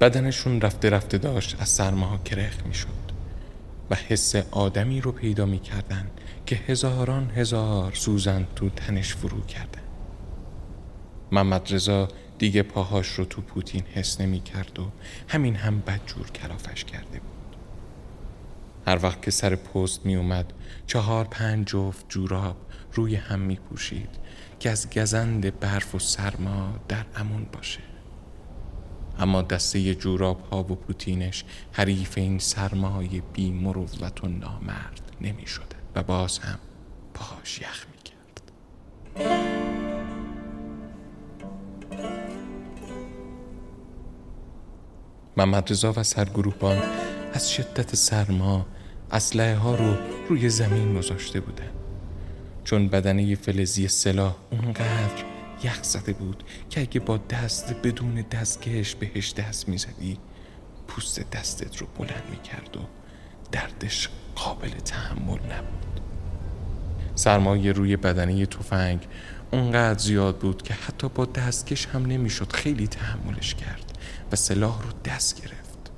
بدنشون 0.00 0.60
رفته 0.60 0.90
رفته 0.90 1.18
داشت 1.18 1.56
از 1.60 1.68
سرماها 1.68 2.18
کرخ 2.18 2.66
می‌شد. 2.66 3.09
و 3.90 3.94
حس 3.94 4.36
آدمی 4.36 5.00
رو 5.00 5.12
پیدا 5.12 5.46
می‌کردن 5.46 6.10
که 6.46 6.56
هزاران 6.56 7.30
هزار 7.30 7.92
سوزن 7.94 8.46
تو 8.56 8.70
تنش 8.70 9.14
فرو 9.14 9.40
کردن. 9.40 9.82
محمد 11.32 11.74
رضا 11.74 12.08
دیگه 12.38 12.62
پاهاش 12.62 13.08
رو 13.08 13.24
تو 13.24 13.40
پوتین 13.40 13.82
حس 13.94 14.20
نمی 14.20 14.40
کرد 14.40 14.78
و 14.78 14.90
همین 15.28 15.56
هم 15.56 15.80
بدجور 15.80 16.30
کلافش 16.30 16.84
کرده 16.84 17.18
بود. 17.18 17.56
هر 18.86 18.98
وقت 19.02 19.22
که 19.22 19.30
سر 19.30 19.54
پست 19.54 20.06
می 20.06 20.16
اومد 20.16 20.52
چهار 20.86 21.24
پنج 21.24 21.66
جفت 21.66 22.04
جوراب 22.08 22.56
روی 22.92 23.14
هم 23.16 23.40
می 23.40 23.56
پوشید 23.56 24.10
که 24.60 24.70
از 24.70 24.90
گزند 24.90 25.60
برف 25.60 25.94
و 25.94 25.98
سرما 25.98 26.78
در 26.88 27.04
امون 27.16 27.46
باشه. 27.52 27.89
اما 29.18 29.42
دسته 29.42 29.94
جوراب 29.94 30.40
ها 30.52 30.60
و 30.60 30.62
پوتینش 30.62 31.44
حریف 31.72 32.18
این 32.18 32.38
سرمای 32.38 33.22
بی 33.32 33.50
مروت 33.50 34.24
و 34.24 34.28
نامرد 34.28 35.00
نمی 35.20 35.46
شده 35.46 35.76
و 35.94 36.02
باز 36.02 36.38
هم 36.38 36.58
پاهاش 37.14 37.60
یخ 37.60 37.86
می 37.90 38.02
کرد 38.02 38.42
محمد 45.36 45.70
رضا 45.70 45.92
و 45.96 46.02
سرگروهبان 46.02 46.78
از 47.32 47.50
شدت 47.50 47.96
سرما 47.96 48.66
اسلحه 49.10 49.56
ها 49.56 49.74
رو 49.74 49.94
روی 50.28 50.48
زمین 50.48 50.94
گذاشته 50.94 51.40
بودن 51.40 51.70
چون 52.64 52.88
بدنه 52.88 53.34
فلزی 53.34 53.88
سلاح 53.88 54.36
اونقدر 54.50 55.24
یخ 55.62 55.82
زده 55.82 56.12
بود 56.12 56.44
که 56.70 56.80
اگه 56.80 57.00
با 57.00 57.16
دست 57.16 57.74
بدون 57.74 58.14
دستکش 58.14 58.94
بهش 58.94 59.32
دست 59.32 59.68
می‌زدی 59.68 60.18
پوست 60.88 61.30
دستت 61.30 61.76
رو 61.76 61.86
بلند 61.98 62.22
می‌کرد 62.30 62.76
و 62.76 62.80
دردش 63.52 64.08
قابل 64.34 64.70
تحمل 64.70 65.38
نبود. 65.38 66.00
سرمایه 67.14 67.72
روی 67.72 67.96
بدنه 67.96 68.46
تفنگ 68.46 69.06
اونقدر 69.50 69.98
زیاد 69.98 70.38
بود 70.38 70.62
که 70.62 70.74
حتی 70.74 71.08
با 71.08 71.24
دستکش 71.24 71.86
هم 71.86 72.06
نمی‌شد 72.06 72.52
خیلی 72.52 72.86
تحملش 72.86 73.54
کرد 73.54 73.98
و 74.32 74.36
سلاح 74.36 74.82
رو 74.82 74.90
دست 75.04 75.42
گرفت. 75.42 75.90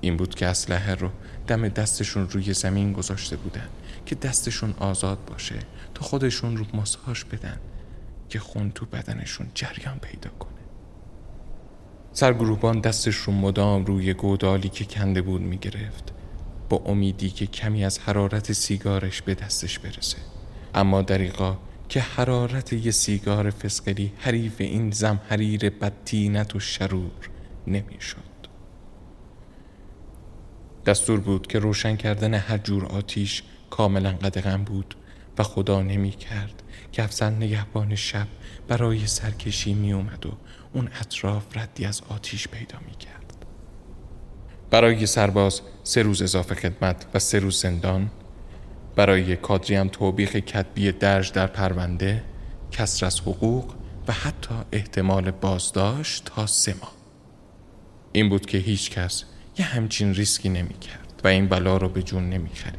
این 0.00 0.16
بود 0.16 0.34
که 0.34 0.46
اسلحه 0.46 0.94
رو 0.94 1.10
دم 1.46 1.68
دستشون 1.68 2.28
روی 2.30 2.54
زمین 2.54 2.92
گذاشته 2.92 3.36
بودن 3.36 3.68
که 4.06 4.14
دستشون 4.14 4.74
آزاد 4.78 5.18
باشه 5.24 5.58
تا 5.94 6.02
خودشون 6.02 6.56
رو 6.56 6.66
ماساژ 6.74 7.24
بدن. 7.24 7.60
که 8.28 8.38
خون 8.38 8.70
تو 8.70 8.86
بدنشون 8.86 9.46
جریان 9.54 9.98
پیدا 9.98 10.30
کنه. 10.30 10.52
سرگروهبان 12.12 12.80
دستش 12.80 13.16
رو 13.16 13.32
مدام 13.32 13.84
روی 13.84 14.14
گودالی 14.14 14.68
که 14.68 14.84
کنده 14.84 15.22
بود 15.22 15.40
می‌گرفت. 15.40 16.12
با 16.68 16.76
امیدی 16.76 17.30
که 17.30 17.46
کمی 17.46 17.84
از 17.84 17.98
حرارت 17.98 18.52
سیگارش 18.52 19.22
به 19.22 19.34
دستش 19.34 19.78
برسه. 19.78 20.18
اما 20.74 21.02
دریقا 21.02 21.56
که 21.88 22.00
حرارت 22.00 22.72
یه 22.72 22.90
سیگار 22.90 23.50
فسقلی 23.50 24.12
حریف 24.18 24.60
این 24.60 24.90
زمحریر 24.90 25.70
بدتینت 25.70 26.56
و 26.56 26.60
شرور 26.60 27.30
نمی‌شد. 27.66 28.36
دستور 30.86 31.20
بود 31.20 31.46
که 31.46 31.58
روشن 31.58 31.96
کردن 31.96 32.34
هر 32.34 32.58
جور 32.58 32.86
آتیش 32.86 33.42
کاملا 33.70 34.12
قدغن 34.12 34.64
بود 34.64 34.94
و 35.38 35.42
خدا 35.42 35.82
نمی 35.82 36.10
کرد 36.10 36.62
افسر 37.02 37.30
نگهبان 37.30 37.94
شب 37.94 38.26
برای 38.68 39.06
سرکشی 39.06 39.74
می 39.74 39.92
اومد 39.92 40.26
و 40.26 40.32
اون 40.72 40.88
اطراف 41.00 41.56
ردی 41.56 41.84
از 41.84 42.02
آتیش 42.08 42.48
پیدا 42.48 42.78
می 42.86 42.94
کرد. 42.94 43.46
برای 44.70 45.06
سرباز 45.06 45.60
سه 45.84 46.02
روز 46.02 46.22
اضافه 46.22 46.54
خدمت 46.54 47.06
و 47.14 47.18
سه 47.18 47.38
روز 47.38 47.60
زندان 47.60 48.10
برای 48.96 49.36
کادری 49.36 49.74
هم 49.74 49.88
توبیخ 49.88 50.36
کتبی 50.36 50.92
درج 50.92 51.32
در 51.32 51.46
پرونده 51.46 52.22
کسر 52.70 53.06
از 53.06 53.20
حقوق 53.20 53.74
و 54.08 54.12
حتی 54.12 54.54
احتمال 54.72 55.30
بازداشت 55.30 56.24
تا 56.24 56.46
سه 56.46 56.74
ماه 56.80 56.92
این 58.12 58.28
بود 58.28 58.46
که 58.46 58.58
هیچ 58.58 58.90
کس 58.90 59.24
یه 59.58 59.64
همچین 59.64 60.14
ریسکی 60.14 60.48
نمی 60.48 60.78
کرد 60.78 61.20
و 61.24 61.28
این 61.28 61.48
بلا 61.48 61.76
رو 61.76 61.88
به 61.88 62.02
جون 62.02 62.30
نمی 62.30 62.50
خرید 62.54 62.76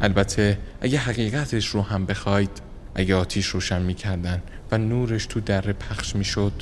البته 0.00 0.58
اگه 0.80 0.98
حقیقتش 0.98 1.66
رو 1.66 1.82
هم 1.82 2.06
بخواید 2.06 2.69
اگه 2.94 3.14
آتیش 3.14 3.46
روشن 3.46 3.82
می 3.82 3.94
کردن 3.94 4.42
و 4.70 4.78
نورش 4.78 5.26
تو 5.26 5.40
در 5.40 5.60
پخش 5.60 6.16
می 6.16 6.24
شد 6.24 6.52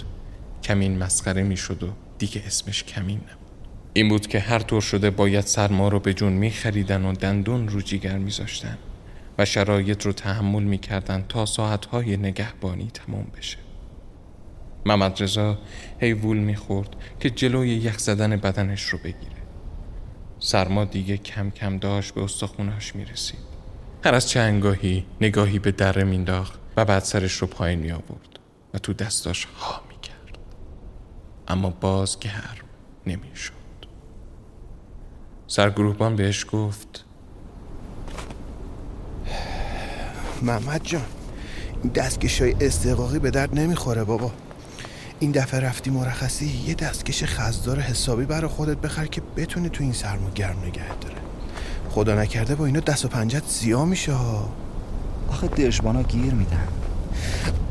کمین 0.63 0.99
مسخره 0.99 1.43
می 1.43 1.57
شد 1.57 1.83
و 1.83 1.89
دیگه 2.19 2.43
اسمش 2.47 2.85
کمین 2.85 3.17
نبود. 3.17 3.49
این 3.93 4.09
بود 4.09 4.27
که 4.27 4.41
هر 4.41 4.59
طور 4.59 4.81
شده 4.81 5.11
باید 5.11 5.45
سرما 5.45 5.89
رو 5.89 6.01
به 6.01 6.15
جون 6.15 6.33
می 6.33 6.51
خریدن 6.51 7.05
و 7.05 7.13
دندون 7.13 7.69
رو 7.69 7.81
جیگر 7.81 8.19
می 8.19 8.31
زاشتن 8.31 8.79
و 9.39 9.45
شرایط 9.45 10.07
رو 10.07 10.13
تحمل 10.13 10.63
می 10.63 10.79
کردن 10.79 11.25
تا 11.29 11.47
ساعتهای 11.47 12.17
نگهبانی 12.17 12.91
تمام 12.95 13.27
بشه. 13.37 13.59
محمد 14.87 15.23
رضا 15.23 15.59
هی 16.01 16.13
وول 16.13 16.39
می 16.39 16.57
خورد 16.57 16.89
که 17.21 17.31
جلوی 17.31 17.69
یخ 17.69 17.99
زدن 17.99 18.37
بدنش 18.37 18.83
رو 18.83 18.99
بگیره. 18.99 19.39
سرما 20.39 20.85
دیگه 20.85 21.17
کم 21.17 21.51
کم 21.51 21.79
داشت 21.79 22.15
به 22.15 22.25
استخوناش 22.25 22.97
می 22.97 23.05
رسید 23.05 23.48
هر 24.05 24.15
از 24.15 24.29
چنگاهی 24.29 25.07
نگاهی 25.21 25.59
به 25.59 25.71
دره 25.71 26.05
مینداخت 26.05 26.59
و 26.77 26.85
بعد 26.85 27.03
سرش 27.03 27.33
رو 27.33 27.47
پایین 27.47 27.79
می 27.79 27.93
آورد 27.93 28.39
و 28.75 28.79
تو 28.79 28.93
دستاش 28.93 29.45
ها 29.45 29.83
می 29.89 30.01
کرد 30.03 30.39
اما 31.49 31.71
باز 31.71 32.19
گرم 32.21 32.67
نمی 33.07 33.37
شد 33.37 33.53
سرگروهبان 35.47 36.17
بهش 36.17 36.47
گفت 36.53 37.05
محمد 40.43 40.81
جان 40.85 41.03
این 41.83 41.93
دستکش 41.93 42.43
های 42.43 42.55
استقاقی 42.61 43.19
به 43.19 43.31
درد 43.31 43.59
نمی‌خوره 43.59 44.05
بابا. 44.05 44.33
این 45.21 45.31
دفعه 45.31 45.61
رفتی 45.61 45.91
مرخصی 45.91 46.47
یه 46.47 46.75
دستکش 46.75 47.25
خزدار 47.25 47.81
حسابی 47.81 48.25
برا 48.25 48.49
خودت 48.49 48.77
بخر 48.77 49.07
که 49.07 49.23
بتونی 49.37 49.69
تو 49.69 49.85
این 49.85 49.93
سرما 49.93 50.31
گرم 50.31 50.59
نگه 50.67 50.99
داره. 51.01 51.28
خدا 51.91 52.15
نکرده 52.15 52.55
با 52.55 52.67
اینا 52.67 52.81
دست 52.81 53.05
و 53.05 53.09
پنجت 53.09 53.43
زیا 53.47 53.85
میشه 53.85 54.13
ها. 54.13 54.49
آخه 55.31 55.49
دشمانا 55.49 56.03
گیر 56.03 56.35
میدن. 56.35 56.69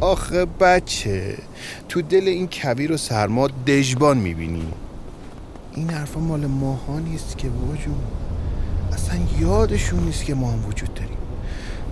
آخه 0.02 0.46
بچه 0.46 1.38
تو 1.90 2.02
دل 2.02 2.28
این 2.28 2.50
کویر 2.52 2.92
و 2.92 2.98
سرما 2.98 3.48
دژبان 3.48 4.18
می‌بینی. 4.18 4.68
این 5.76 5.90
حرفا 5.90 6.20
مال 6.20 6.46
ماها 6.46 7.00
نیست 7.00 7.38
که 7.38 7.50
بابا 7.50 7.74
اصلا 8.94 9.20
یادشون 9.40 10.04
نیست 10.04 10.26
که 10.26 10.36
ما 10.36 10.52
هم 10.52 10.66
وجود 10.68 10.94
داریم. 10.94 11.18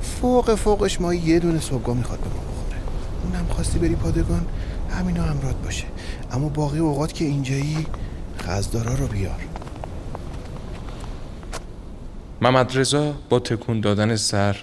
فوق 0.01 0.55
فوقش 0.55 1.01
ما 1.01 1.13
یه 1.13 1.39
دونه 1.39 1.59
صبحگاه 1.59 1.95
می‌خواد 1.95 2.19
به 2.19 2.25
ما 2.25 2.35
بخوره. 2.35 2.79
اونم 3.23 3.53
خواستی 3.53 3.79
بری 3.79 3.95
پادگان 3.95 4.45
همینا 4.89 5.23
همرات 5.23 5.55
باشه. 5.55 5.85
اما 6.31 6.49
باقی 6.49 6.79
اوقات 6.79 7.13
که 7.13 7.25
اینجایی 7.25 7.87
خزدارا 8.39 8.93
رو 8.93 9.07
بیار. 9.07 9.39
محمد 12.45 12.77
رضا 12.77 13.13
با 13.29 13.39
تکون 13.39 13.81
دادن 13.81 14.15
سر 14.15 14.57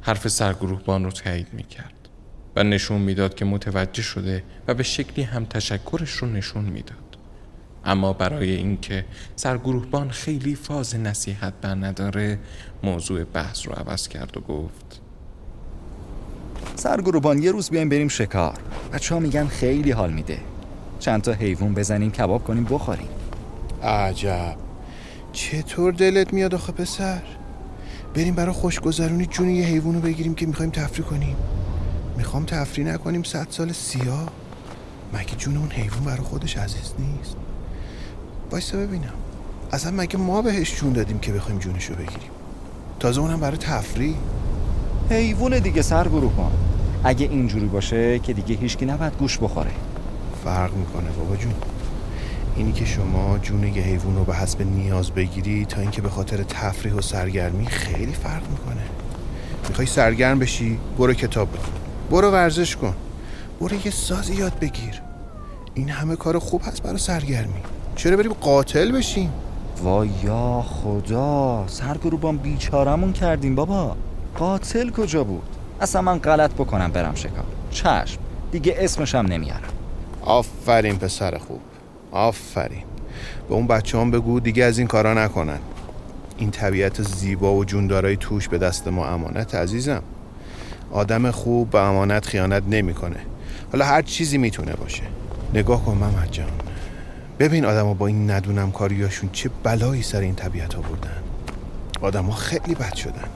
حرف 0.00 0.28
سرگروهبان 0.28 1.04
رو 1.04 1.10
تایید 1.10 1.46
می 1.52 1.62
کرد 1.62 2.08
و 2.56 2.64
نشون 2.64 3.00
می‌داد 3.00 3.34
که 3.34 3.44
متوجه 3.44 4.02
شده 4.02 4.42
و 4.68 4.74
به 4.74 4.82
شکلی 4.82 5.24
هم 5.24 5.44
تشکرش 5.44 6.10
رو 6.10 6.28
نشون 6.28 6.64
می‌داد. 6.64 7.16
اما 7.84 8.12
برای 8.12 8.50
اینکه 8.50 9.04
سرگروهبان 9.36 10.10
خیلی 10.10 10.54
فاز 10.54 10.96
نصیحت 10.96 11.52
بر 11.62 11.74
نداره 11.74 12.38
موضوع 12.82 13.24
بحث 13.24 13.66
رو 13.66 13.72
عوض 13.72 14.08
کرد 14.08 14.36
و 14.36 14.40
گفت 14.40 15.00
سرگروهبان 16.74 17.42
یه 17.42 17.50
روز 17.50 17.70
بیایم 17.70 17.88
بریم 17.88 18.08
شکار. 18.08 18.58
بچه 18.92 19.14
ها 19.14 19.20
میگن 19.20 19.46
خیلی 19.46 19.90
حال 19.90 20.12
میده. 20.12 20.38
چند 20.98 21.22
تا 21.22 21.32
حیوان 21.32 21.74
بزنیم 21.74 22.10
کباب 22.10 22.44
کنیم 22.44 22.64
بخوریم. 22.64 23.08
عجب. 23.82 24.67
چطور 25.38 25.92
دلت 25.92 26.32
میاد 26.32 26.54
آخه 26.54 26.72
پسر؟ 26.72 27.22
بریم 28.14 28.34
برای 28.34 28.52
خوشگذرونی 28.52 29.26
جون 29.26 29.50
یه 29.50 29.66
حیوانو 29.66 30.00
بگیریم 30.00 30.34
که 30.34 30.46
می‌خوایم 30.46 30.70
تفریح 30.70 31.06
کنیم. 31.06 31.36
می‌خوام 32.16 32.44
تفریح 32.44 32.86
نکنیم 32.86 33.22
صد 33.22 33.46
سال 33.50 33.72
سیاه. 33.72 34.28
مگه 35.12 35.36
جون 35.38 35.56
اون 35.56 35.70
حیوان 35.70 36.04
برای 36.04 36.22
خودش 36.22 36.56
عزیز 36.56 36.92
نیست؟ 36.98 37.36
بایستا 38.50 38.78
ببینم. 38.78 39.12
اصلا 39.72 39.92
مگه 39.92 40.16
ما 40.16 40.42
بهش 40.42 40.80
جون 40.80 40.92
دادیم 40.92 41.18
که 41.18 41.32
بخوایم 41.32 41.58
جونشو 41.58 41.94
بگیریم؟ 41.94 42.30
تازه 43.00 43.20
اونم 43.20 43.40
برای 43.40 43.56
تفریح. 43.56 44.16
حیوان 45.10 45.58
دیگه 45.58 45.82
سرگروهبان 45.82 46.52
اگه 47.04 47.26
اینجوری 47.26 47.66
باشه 47.66 48.18
که 48.18 48.32
دیگه 48.32 48.60
هیچکی 48.60 48.86
نباید 48.86 49.12
گوش 49.18 49.38
بخوره. 49.38 49.70
فرق 50.44 50.74
می‌کنه 50.74 51.10
بابا 51.10 51.36
جون. 51.36 51.54
اینی 52.58 52.72
که 52.72 52.84
شما 52.84 53.38
جون 53.38 53.64
یه 53.64 53.82
حیوان 53.82 54.16
رو 54.16 54.24
به 54.24 54.34
حسب 54.34 54.62
نیاز 54.62 55.10
بگیری 55.10 55.64
تا 55.64 55.80
اینکه 55.80 56.02
به 56.02 56.08
خاطر 56.08 56.42
تفریح 56.42 56.94
و 56.94 57.00
سرگرمی 57.00 57.66
خیلی 57.66 58.12
فرق 58.12 58.50
می‌کنه. 58.50 58.82
می‌خوای 59.68 59.86
سرگرم 59.86 60.38
بشی؟ 60.38 60.78
برو 60.98 61.14
کتاب 61.14 61.48
بخون. 61.52 61.74
برو 62.10 62.30
ورزش 62.30 62.76
کن. 62.76 62.94
برو 63.60 63.76
یه 63.84 63.90
سازی 63.90 64.34
یاد 64.34 64.58
بگیر. 64.58 65.02
این 65.74 65.88
همه 65.88 66.16
کار 66.16 66.38
خوب 66.38 66.62
هست 66.64 66.82
برای 66.82 66.98
سرگرمی. 66.98 67.60
چرا 67.96 68.16
بریم 68.16 68.32
قاتل 68.32 68.92
بشیم؟ 68.92 69.32
وای 69.82 70.10
یا 70.24 70.64
خدا 70.68 71.64
سرگروبان 71.66 72.36
بیچارمون 72.36 73.12
کردیم 73.12 73.54
بابا. 73.54 73.96
قاتل 74.38 74.90
کجا 74.90 75.24
بود؟ 75.24 75.48
اصلا 75.80 76.02
من 76.02 76.18
غلط 76.18 76.52
بکنم 76.52 76.90
برم 76.90 77.14
شکار. 77.14 77.44
چشم 77.70 78.18
دیگه 78.52 78.74
اسمشم 78.78 79.18
نمیارم. 79.18 79.72
آفرین 80.24 80.96
پسر 80.96 81.38
خوب. 81.38 81.60
آفرین. 82.12 82.84
به 83.48 83.54
اون 83.54 83.66
بچه 83.66 83.98
هم 83.98 84.10
بگو 84.10 84.40
دیگه 84.40 84.64
از 84.64 84.78
این 84.78 84.86
کارا 84.86 85.14
نکنن. 85.14 85.58
این 86.38 86.50
طبیعت 86.50 87.02
زیبا 87.02 87.54
و 87.54 87.64
جوندارای 87.64 88.16
توش 88.16 88.48
به 88.48 88.58
دست 88.58 88.88
ما 88.88 89.06
امانت 89.06 89.54
عزیزم. 89.54 90.02
آدم 90.90 91.30
خوب 91.30 91.70
به 91.70 91.78
امانت 91.78 92.26
خیانت 92.26 92.62
نمی‌کنه. 92.70 93.16
حالا 93.72 93.84
هر 93.84 94.02
چیزی 94.02 94.38
می‌تونه 94.38 94.72
باشه. 94.72 95.02
نگاه 95.54 95.84
کن 95.84 95.92
محمد 95.92 96.28
جان. 96.30 96.50
ببین 97.38 97.64
آدما 97.64 97.94
با 97.94 98.06
این 98.06 98.30
ندونم 98.30 98.72
کاریاشون 98.72 99.30
چه 99.32 99.50
بلایی 99.62 100.02
سر 100.02 100.20
این 100.20 100.34
طبیعت 100.34 100.76
آوردن. 100.76 101.22
آدما 102.00 102.32
خیلی 102.32 102.74
بد 102.74 102.94
شدن. 102.94 103.28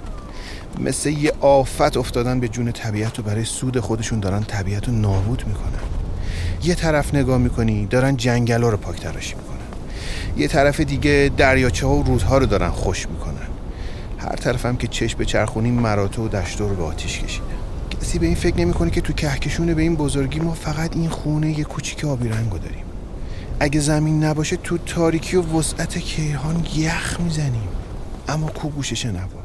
مثل 0.78 1.10
یه 1.10 1.32
آفت 1.40 1.96
افتادن 1.96 2.40
به 2.40 2.48
جون 2.48 2.72
طبیعت 2.72 3.18
و 3.18 3.22
برای 3.22 3.44
سود 3.44 3.80
خودشون 3.80 4.20
دارن 4.20 4.42
طبیعت 4.42 4.88
رو 4.88 4.94
نابود 4.94 5.44
می‌کنن. 5.46 5.91
یه 6.64 6.74
طرف 6.74 7.14
نگاه 7.14 7.38
می‌کنی 7.38 7.86
دارن 7.86 8.16
جنگل 8.16 8.62
رو 8.62 8.76
پاک 8.76 9.00
تراشی 9.00 9.34
می‌کنن. 9.34 9.52
یه 10.36 10.48
طرف 10.48 10.80
دیگه 10.80 11.30
دریاچه 11.36 11.86
ها 11.86 11.94
و 11.94 12.02
رودها 12.02 12.38
رو 12.38 12.46
دارن 12.46 12.70
خوش 12.70 13.08
می‌کنن. 13.08 13.32
هر 14.18 14.36
طرف 14.36 14.66
هم 14.66 14.76
که 14.76 14.86
چشم 14.86 15.18
به 15.18 15.24
چرخونی 15.24 15.70
مراتع 15.70 16.22
و 16.22 16.28
دشتو 16.28 16.68
رو 16.68 16.74
به 16.74 16.82
آتیش 16.82 17.18
کشیده 17.18 17.46
کسی 18.00 18.18
به 18.18 18.26
این 18.26 18.34
فکر 18.34 18.56
نمی‌کنه 18.56 18.90
که 18.90 19.00
تو 19.00 19.12
کهکشونه 19.12 19.74
به 19.74 19.82
این 19.82 19.96
بزرگی 19.96 20.40
ما 20.40 20.54
فقط 20.54 20.96
این 20.96 21.08
خونه 21.08 21.58
یه 21.58 21.64
کوچیک 21.64 22.04
آبی 22.04 22.28
رنگو 22.28 22.58
داریم. 22.58 22.84
اگه 23.60 23.80
زمین 23.80 24.24
نباشه 24.24 24.56
تو 24.56 24.78
تاریکی 24.78 25.36
و 25.36 25.58
وسعت 25.58 25.98
کیهان 25.98 26.66
یخ 26.76 27.20
می‌زنیم. 27.20 27.68
اما 28.28 28.46
کو 28.46 28.68
گوشش 28.68 29.06
نوا. 29.06 29.42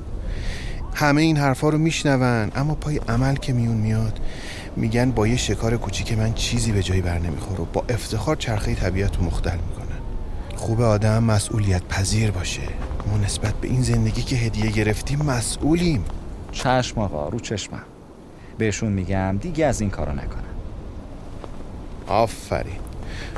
همه 0.93 1.21
این 1.21 1.37
حرفا 1.37 1.69
رو 1.69 1.77
میشنون 1.77 2.51
اما 2.55 2.75
پای 2.75 2.99
عمل 3.09 3.35
که 3.35 3.53
میون 3.53 3.77
میاد 3.77 4.19
میگن 4.77 5.11
با 5.11 5.27
یه 5.27 5.37
شکار 5.37 5.77
کوچیک 5.77 6.17
من 6.17 6.33
چیزی 6.33 6.71
به 6.71 6.83
جایی 6.83 7.01
بر 7.01 7.19
نمی‌خوره 7.19 7.61
و 7.61 7.65
با 7.65 7.83
افتخار 7.89 8.35
چرخه 8.35 8.75
طبیعت 8.75 9.17
رو 9.17 9.23
مختل 9.23 9.57
می‌کنن. 9.69 9.97
خوب 10.55 10.81
آدم 10.81 11.23
مسئولیت 11.23 11.83
پذیر 11.83 12.31
باشه. 12.31 12.61
ما 13.11 13.17
نسبت 13.17 13.53
به 13.53 13.67
این 13.67 13.81
زندگی 13.81 14.21
که 14.21 14.35
هدیه 14.35 14.71
گرفتیم 14.71 15.21
مسئولیم. 15.21 16.05
چشم 16.51 17.01
آقا 17.01 17.29
رو 17.29 17.39
چشمم. 17.39 17.83
بهشون 18.57 18.91
میگم 18.91 19.37
دیگه 19.41 19.65
از 19.65 19.81
این 19.81 19.89
کارا 19.89 20.13
نکنن. 20.13 20.43
آفرین. 22.07 22.79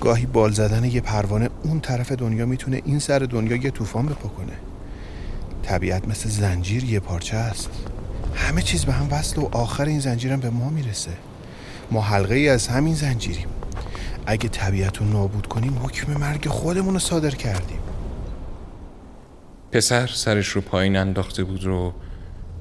گاهی 0.02 0.26
بال 0.26 0.52
زدن 0.52 0.84
یه 0.84 1.02
پروانه 1.02 1.50
اون 1.64 1.80
طرف 1.80 2.12
دنیا 2.12 2.46
می‌تونه 2.46 2.82
این 2.86 3.00
سر 3.00 3.20
دنیا 3.20 3.56
یه 3.56 3.72
طوفان 3.72 4.06
بپا 4.06 4.30
کنه 4.30 4.54
طبیعت 5.64 6.08
مثل 6.08 6.30
زنجیر 6.30 6.84
یه 6.84 7.00
پارچه 7.00 7.38
است. 7.38 7.70
همه 8.36 8.62
چیز 8.62 8.86
به 8.86 8.94
هم 8.94 9.08
وصل 9.12 9.42
و 9.42 9.50
آخر 9.52 9.86
این 9.86 10.00
زنجیرم 10.00 10.40
به 10.40 10.50
ما 10.50 10.70
می‌رسه. 10.70 11.12
ما 11.92 12.02
حلقه 12.02 12.36
ای 12.36 12.50
از 12.50 12.68
همین 12.68 12.96
زنجیریم. 12.96 13.48
اگه 14.26 14.50
طبیعت 14.50 14.98
رو 14.98 15.06
نابود 15.06 15.48
کنیم 15.48 15.80
حکم 15.84 16.14
مرگ 16.14 16.48
خودمون 16.48 16.94
رو 16.94 17.00
صادر 17.00 17.32
کردیم. 17.32 17.80
پسر 19.72 20.08
سرش 20.08 20.48
رو 20.48 20.62
پایین 20.62 20.98
انداخته 20.98 21.44
بود 21.44 21.64
رو 21.64 21.94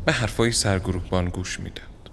به 0.05 0.13
حرفای 0.13 0.53
سرگروهبان 0.53 1.29
گوش 1.29 1.61
می‌داد. 1.61 2.11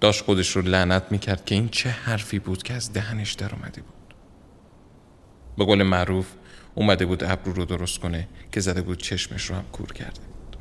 داشت 0.00 0.24
خودش 0.24 0.56
رو 0.56 0.62
لعنت 0.62 1.02
می‌کرد 1.10 1.44
که 1.44 1.54
این 1.54 1.68
چه 1.68 1.90
حرفی 1.90 2.38
بود 2.38 2.62
که 2.62 2.74
از 2.74 2.92
دهنش 2.92 3.32
در 3.32 3.54
اومده 3.54 3.82
بود. 3.82 4.14
به 5.58 5.64
قول 5.64 5.82
معروف 5.82 6.26
اومده 6.74 7.06
بود 7.06 7.24
ابرو 7.24 7.52
رو 7.52 7.64
درست 7.64 7.98
کنه 7.98 8.28
که 8.52 8.60
زده 8.60 8.82
بود 8.82 8.98
چشمش 8.98 9.44
رو 9.44 9.56
هم 9.56 9.64
کور 9.72 9.92
کرده 9.92 10.20
بود. 10.20 10.56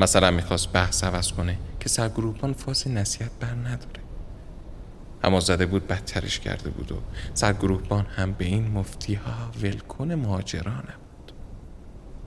مثلا 0.00 0.30
می‌خواست 0.30 0.72
بحث 0.72 1.04
عوض 1.04 1.32
کنه 1.32 1.58
که 1.80 1.88
سرگروهبان 1.88 2.52
فاز 2.52 2.88
نصیحت 2.88 3.30
بر 3.40 3.54
نداره. 3.54 3.99
اما 5.24 5.40
زده 5.40 5.66
بود 5.66 5.86
بدترش 5.86 6.40
کرده 6.40 6.70
بود 6.70 6.92
و 6.92 6.96
سرگروهبان 7.34 8.06
هم 8.06 8.32
به 8.32 8.44
این 8.44 8.70
مفتی 8.70 9.14
ها 9.14 9.50
ولکن 9.62 10.12
مهاجرانه 10.12 10.80
بود 10.82 11.32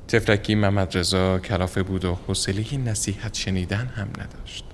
تفرکی 0.08 0.56
محمد 0.56 0.98
رضا 0.98 1.40
کلافه 1.40 1.84
بود 1.84 2.06
و 2.06 2.16
حوصله 2.28 2.78
نصیحت 2.78 3.34
شنیدن 3.34 3.88
هم 3.88 4.08
نداشت. 4.08 4.66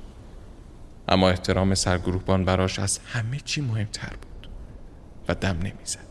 اما 1.07 1.29
احترام 1.29 1.75
سرگروهبان 1.75 2.45
براش 2.45 2.79
از 2.79 2.99
همه 3.05 3.39
چی 3.45 3.61
مهمتر 3.61 4.09
بود 4.09 4.49
و 5.27 5.35
دم 5.35 5.57
نمی‌زد. 5.57 6.09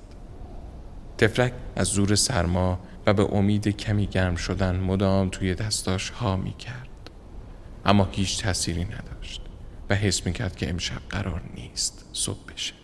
تفرک 1.19 1.53
از 1.77 1.87
زور 1.87 2.15
سرما 2.15 2.79
و 3.07 3.15
به 3.15 3.35
امید 3.35 3.69
کمی 3.69 4.07
گرم 4.07 4.37
شدن 4.37 4.77
مدام 4.77 5.29
توی 5.29 5.55
دستاش 5.55 6.11
ها 6.11 6.37
می 6.37 6.53
کرد 6.53 6.89
اما 7.85 8.09
هیچ 8.13 8.43
تأثیری 8.43 8.85
نداشت. 8.85 9.18
و 9.91 9.95
حس 9.95 10.27
می 10.27 10.33
کرد 10.33 10.57
که 10.57 10.71
امشب 10.71 11.03
قرار 11.09 11.43
نیست 11.55 12.05
صبح 12.13 12.53
بشه. 12.53 12.75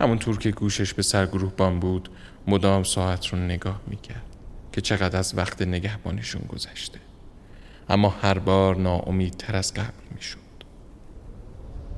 همونطور 0.00 0.38
که 0.38 0.50
گوشش 0.50 0.94
به 0.94 1.02
سرگروهبان 1.02 1.80
بود 1.80 2.08
مدام 2.46 2.82
ساعت 2.82 3.26
رو 3.26 3.38
نگاه 3.38 3.80
می 3.86 3.96
کرد 3.96 4.36
که 4.72 4.80
چقدر 4.80 5.18
از 5.18 5.38
وقت 5.38 5.62
نگهبانشون 5.62 6.42
گذشته. 6.48 7.00
اما 7.88 8.08
هر 8.08 8.38
بار 8.38 8.76
ناامیدتر 8.76 9.56
از 9.56 9.74
قبل 9.74 10.14
می 10.14 10.22
شد 10.22 10.38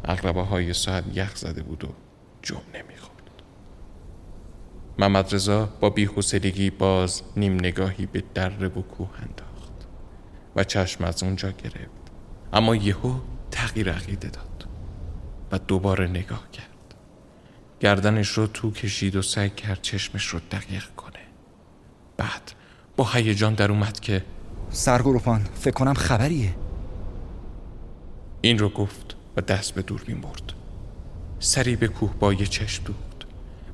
اغربه 0.05 0.43
های 0.43 0.73
ساعت 0.73 1.05
یخ 1.15 1.37
زده 1.37 1.63
بود 1.63 1.85
و 1.85 1.89
جمع 2.43 2.61
نمی 2.75 2.97
خورد 2.97 3.43
محمد 4.99 5.35
رضا 5.35 5.67
با 5.81 5.91
بیحسلگی 5.91 6.71
باز 6.71 7.23
نیم 7.37 7.55
نگاهی 7.55 8.07
به 8.07 8.23
دره 8.35 8.69
و 8.69 8.83
کوه 8.83 9.11
انداخت 9.19 9.73
و 10.57 10.65
چشم 10.65 11.05
از 11.05 11.23
اونجا 11.23 11.51
گرفت. 11.51 11.96
اما 12.53 12.77
یهو 12.77 13.15
تغییر 13.51 13.93
عقیده 13.93 14.29
داد 14.29 14.67
و 15.53 15.59
دوباره 15.59 16.07
نگاه 16.07 16.51
کرد. 16.51 16.67
گردنش 17.81 18.29
رو 18.29 18.47
تو 18.47 18.71
کشید 18.71 19.17
و 19.17 19.23
سعی 19.23 19.51
کرد 19.51 19.83
چشمش 19.83 20.27
رو 20.27 20.41
دقیق 20.51 20.85
کنه. 20.97 21.13
بعد 22.17 22.53
با 22.97 23.05
هیجان 23.05 23.55
در 23.55 23.71
اومد 23.71 24.01
که 24.01 24.25
سرگروپان 24.71 25.47
فکر 25.55 25.75
کنم 25.75 25.95
خبریه. 25.95 26.55
این 28.41 28.59
رو 28.59 28.69
گفت 28.69 29.17
و 29.37 29.41
دست 29.41 29.75
به 29.75 29.83
دور 29.83 30.05
برد 30.05 30.53
سری 31.39 31.77
به 31.77 31.89
کوه 31.89 32.15
با 32.15 32.33
یه 32.33 32.47
چشم 32.47 32.85
دوخت. 32.85 33.27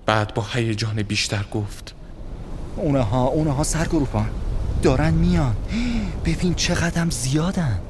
بعد 0.06 0.34
با 0.34 0.46
هیجان 0.52 1.02
بیشتر 1.02 1.44
گفت 1.52 1.94
اونها 2.76 3.26
اونها 3.26 3.62
سرگروپان. 3.62 4.30
دارن 4.82 5.14
میان. 5.14 5.56
ببین 6.24 6.54
چقدر 6.54 7.10
زیادن. 7.10 7.80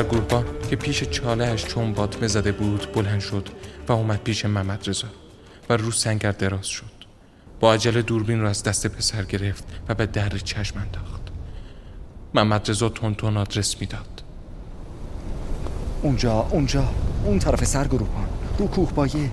سرگروهبان 0.00 0.44
که 0.70 0.76
پیش 0.76 1.04
چالهش 1.04 1.64
چون 1.64 1.92
باطمه 1.92 2.28
زده 2.28 2.52
بود 2.52 2.92
بلند 2.92 3.20
شد 3.20 3.48
و 3.88 3.92
اومد 3.92 4.22
پیش 4.22 4.44
محمد 4.44 4.88
رضا 4.88 5.06
و 5.68 5.76
رو 5.76 5.90
سنگر 5.90 6.32
دراز 6.32 6.66
شد. 6.66 6.84
با 7.60 7.74
عجله 7.74 8.02
دوربین 8.02 8.40
رو 8.40 8.48
از 8.48 8.62
دست 8.62 8.86
پسر 8.86 9.24
گرفت 9.24 9.64
و 9.88 9.94
به 9.94 10.06
در 10.06 10.28
چشم 10.28 10.78
انداخت. 10.78 11.20
محمد 12.34 12.70
رضا 12.70 12.88
تون 12.88 13.14
تون 13.14 13.36
آدرس 13.36 13.80
می‌داد. 13.80 14.22
اونجا 16.02 16.46
اونجا 16.50 16.84
اون 17.24 17.38
طرف 17.38 17.64
سرگروهبان 17.64 18.28
رو 18.58 18.66
کوه 18.66 18.92
بایه 18.92 19.30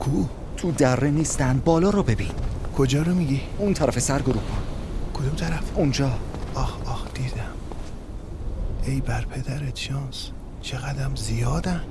کو 0.00 0.24
تو 0.56 0.72
دره 0.72 1.10
نیستن. 1.10 1.62
بالا 1.64 1.90
رو 1.90 2.02
ببین. 2.02 2.32
کجا 2.76 3.02
رو 3.02 3.14
میگی؟ 3.14 3.40
اون 3.58 3.74
طرف 3.74 3.98
سرگروهبان 3.98 4.62
کدوم 5.14 5.34
طرف؟ 5.34 5.64
اونجا. 5.74 6.10
آخ 6.54 6.76
آخ 6.86 7.04
دیدم. 7.14 7.55
ای 8.86 9.00
بر 9.00 9.24
پدرت 9.24 9.76
شانس 9.76 10.30
چقدرم 10.62 11.16
زیادن. 11.16 11.84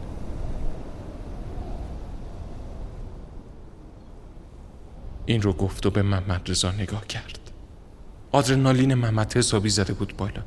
این 5.26 5.42
رو 5.42 5.54
گفت 5.54 5.86
و 5.86 5.90
به 5.90 6.02
محمد 6.02 6.42
رضا 6.48 6.72
نگاه 6.72 7.08
کرد. 7.08 7.40
آدرنالین 8.32 8.94
محمد 8.94 9.38
حسابی 9.38 9.70
زده 9.70 9.94
بود 9.94 10.18
بالا. 10.18 10.44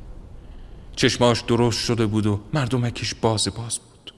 چشماش 0.95 1.41
درست 1.41 1.79
شده 1.79 2.05
بود 2.05 2.25
و 2.25 2.39
مردمکش 2.53 3.15
باز 3.15 3.47
باز 3.47 3.79
بود. 3.79 4.13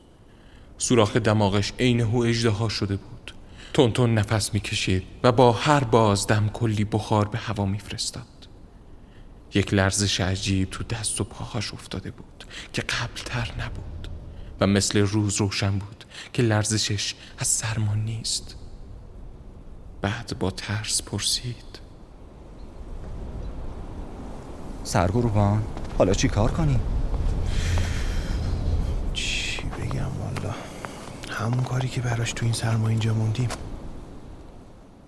سوراخ 0.78 1.18
دماغش 1.18 1.74
عین 1.80 2.02
هو 2.02 2.18
اجدها 2.18 2.70
شده 2.70 2.96
بود. 2.96 3.32
تون 3.74 3.92
تون 3.92 4.14
نفس 4.14 4.54
می‌کشید 4.54 5.04
و 5.24 5.32
با 5.32 5.52
هر 5.52 5.84
بازدم 5.84 6.50
کلی 6.50 6.84
بخار 6.84 7.28
به 7.28 7.38
هوا 7.38 7.66
میفرستاد. 7.66 8.31
یک 9.54 9.74
لرزش 9.74 10.22
عجیب 10.22 10.70
تو 10.70 10.84
دست 10.84 11.22
و 11.22 11.24
پاهاش 11.24 11.74
افتاده 11.74 12.12
بود 12.12 12.46
که 12.74 12.82
قبلتر 12.82 13.54
نبود 13.60 14.08
و 14.60 14.68
مثل 14.68 15.00
روز 15.00 15.36
روشن 15.36 15.80
بود 15.80 16.06
که 16.34 16.44
لرزشش 16.44 17.16
از 17.38 17.48
سرما 17.48 17.96
نیست. 17.96 18.56
بعد 20.02 20.40
با 20.40 20.52
ترس 20.52 21.02
پرسید. 21.02 21.80
سرگروهبان 24.84 25.64
حالا 25.98 26.14
چی 26.14 26.28
کار 26.28 26.52
کنیم 26.52 26.80
چی 29.14 29.62
بگم 29.64 30.08
والا؟ 30.20 30.56
همون 31.30 31.64
کاری 31.64 31.88
که 31.88 32.02
براش 32.02 32.34
تو 32.34 32.46
این 32.46 32.54
سرما 32.54 32.88
اینجا 32.88 33.14
موندیم. 33.14 33.50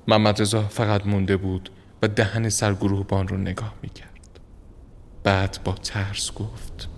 محمد 0.08 0.42
رضا 0.42 0.68
فقط 0.68 1.06
مونده 1.06 1.38
بود 1.38 1.70
و 2.02 2.08
دهن 2.08 2.50
سرگروهبان 2.50 3.28
رو 3.28 3.38
نگاه 3.38 3.74
می‌کرد. 3.82 4.13
بعد 5.24 5.58
با 5.64 5.74
ترس 5.74 6.32
گفت. 6.34 6.90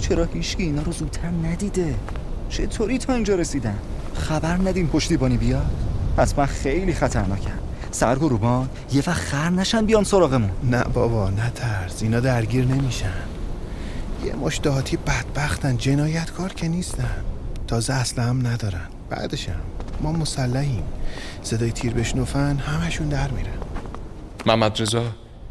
چرا 0.00 0.24
هیچکی 0.24 0.62
اینا 0.62 0.82
رو 0.82 0.92
زودتر 0.92 1.28
ندیده؟ 1.28 1.94
چطوری 2.48 2.98
تا 2.98 3.12
اینجا 3.12 3.34
رسیدن؟ 3.34 3.78
خبر 4.14 4.56
ندیم 4.56 4.86
پشتیبانی 4.86 5.36
بیاد؟ 5.36 5.70
حتما 6.18 6.46
خیلی 6.46 6.94
خطرناکن 6.94 7.58
سرگروهبان 7.90 8.68
یه 8.92 9.02
وقت 9.06 9.20
خر 9.20 9.50
نشن 9.50 9.86
بیان 9.86 10.04
سراغمون. 10.04 10.50
نه 10.62 10.84
بابا 10.84 11.30
نه 11.30 11.50
ترس. 11.50 12.02
اینا 12.02 12.20
درگیر 12.20 12.64
نمیشن. 12.64 13.12
یه 14.24 14.34
مش 14.34 14.60
دهاتی 14.62 14.96
بدبختن. 14.96 15.76
جنایتکار 15.76 16.52
که 16.52 16.68
نیستن. 16.68 17.24
تازه 17.66 17.92
اصلا 17.94 18.24
هم 18.24 18.46
ندارن. 18.46 18.88
بعدشم 19.10 19.60
ما 20.00 20.12
مسلحیم. 20.12 20.82
صدای 21.42 21.72
تیر 21.72 21.92
بشنفن 21.92 22.56
همشون 22.56 23.08
در 23.08 23.30
میرن. 23.30 23.58
محمد 24.46 24.82
رضا 24.82 25.04